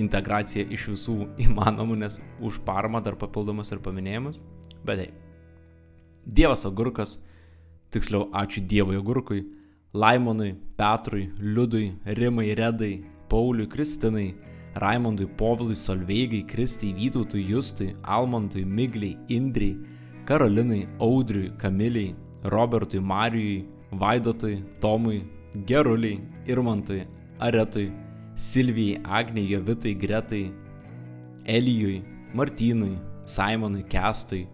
[0.00, 1.16] integraciją iš visų
[1.46, 4.42] įmanomų, nes už paramą dar papildomas ir paminėjimas.
[4.84, 5.10] Bet hei.
[6.22, 7.16] Dievas Agurkas,
[7.92, 9.42] tiksliau ačiū Dievui Agurkui,
[9.92, 14.34] Laimonui, Petrui, Liudui, Rimai, Redai, Pauliui, Kristinai,
[14.76, 19.76] Raimondui, Povilui, Solveigai, Kristai, Vytautui, Justui, Almantui, Migliai, Indriai,
[20.24, 22.14] Karolinai, Audriui, Kamiliai,
[22.44, 25.24] Robertui, Marijui, Vaidotui, Tomui,
[25.64, 27.06] Geruliai, Irmantui,
[27.38, 27.92] Aretui,
[28.34, 30.52] Silvijai, Agnei, Jovitai, Gretai,
[31.44, 32.02] Elijui,
[32.34, 34.48] Martynui, Simonui, Kestui,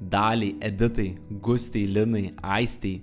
[0.00, 3.02] Daliai, Editai, Gustai, Linai, Aistai,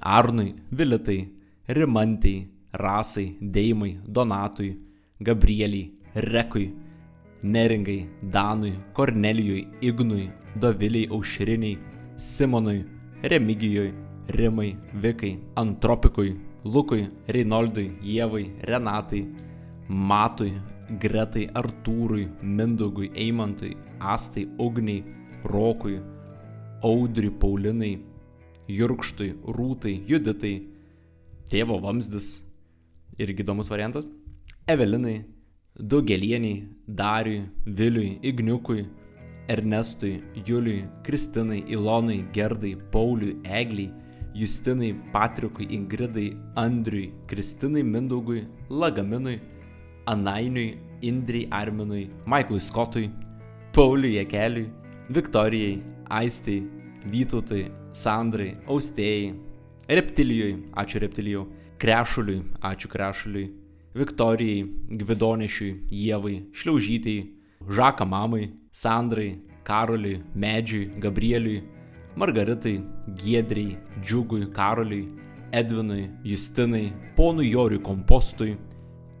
[0.00, 1.32] Arnui, Vilitai,
[1.68, 4.78] Rimantai, Rasai, Deimai, Donatui,
[5.22, 6.74] Gabrieliai, Rekui,
[7.42, 11.78] Neringai, Danui, Kornelijui, Ignui, Doviliai, Aušriniai,
[12.16, 12.84] Simonui,
[13.22, 13.94] Remigijui,
[14.28, 19.22] Rimai, Vikai, Antropikui, Lukui, Reinoldui, Jėvai, Renatai,
[19.88, 20.52] Matui,
[20.98, 25.04] Gretai, Artūrui, Mindaugui, Eimantui, Astai, Ugniai,
[25.44, 26.00] Rokui,
[26.82, 27.92] Audriui, Paulinai,
[28.66, 30.56] Jurkštui, Rūtai, Juditai,
[31.50, 32.32] Tėvo Vamsdis,
[33.22, 34.10] irgi įdomus variantas,
[34.66, 35.20] Evelinai,
[35.78, 38.88] Daugelieniai, Dariui, Viliui, Igniukui,
[39.48, 43.92] Ernestui, Juliui, Kristinai, Ilonai, Gerdai, Pauliui, Egliai,
[44.34, 49.40] Justinai, Patrikui, Ingridai, Andriui, Kristinai, Mindaugui, Lagaminui,
[50.06, 53.10] Anainiui, Indrijai, Arminui, Maiklui Skotui,
[53.72, 54.72] Pauliui, Jekeliui,
[55.10, 56.62] Viktorijai, Aistai,
[57.04, 59.34] Vytautui, Sandrai, Austėjai,
[59.88, 61.46] Reptilijui, ačiū Reptilijau,
[61.82, 63.50] Krešuliui, ačiū Krešuliui,
[63.98, 64.62] Viktorijai,
[65.02, 71.62] Gvidonešiui, Jėvai, Šliaužytei, Žaka mamai, Sandrai, Karoliui, Medžiui, Gabrieliui,
[72.16, 72.84] Margaritai,
[73.14, 75.08] Giedriai, Džiugui, Karoliui,
[75.52, 78.58] Edvinui, Justinai, ponui Joriui Kompostui,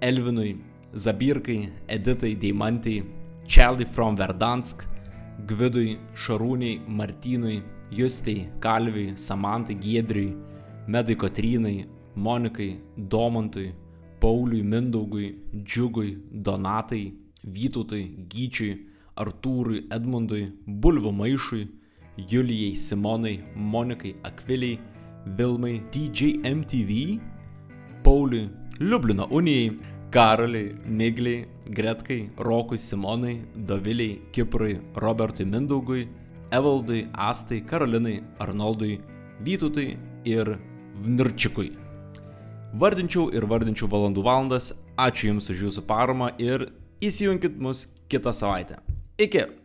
[0.00, 0.60] Elvinui,
[0.94, 3.04] Zabirkai, Editai, Deimantai,
[3.46, 4.84] Charlie from Verdansk,
[5.46, 10.36] Gvidui, Šarūniai, Martynui, Justei, Kalviui, Samantai, Giedriui,
[10.88, 11.86] Medai Kotrynai,
[12.16, 13.74] Monikai, Domantui,
[14.20, 18.86] Pauliui, Mindaugui, Džiugui, Donatai, Vytautui, Gyčiui,
[19.18, 21.66] Artūrui, Edmundui, Bulvių Maišui,
[22.30, 24.78] Julijai, Simonai, Monikai, Akviliai,
[25.26, 27.20] Vilmai, DJ MTV,
[28.02, 28.50] Pauliui,
[28.80, 29.78] Liublino Unijai,
[30.10, 36.08] Karoliai, Migliai, Gretkai, Rokui, Simonai, Doviliai, Kiprui, Robertui Mindaugui,
[36.52, 39.00] Evaldui, Astai, Karolinai, Arnoldui,
[39.42, 40.58] Vytutui ir
[40.94, 41.72] Vnirčikui.
[42.72, 44.72] Vardinčiau ir vardinčiau valandų valandas.
[44.96, 46.68] Ačiū Jums už Jūsų paramą ir
[47.02, 48.80] įsijunkit mus kitą savaitę.
[49.18, 49.61] Iki.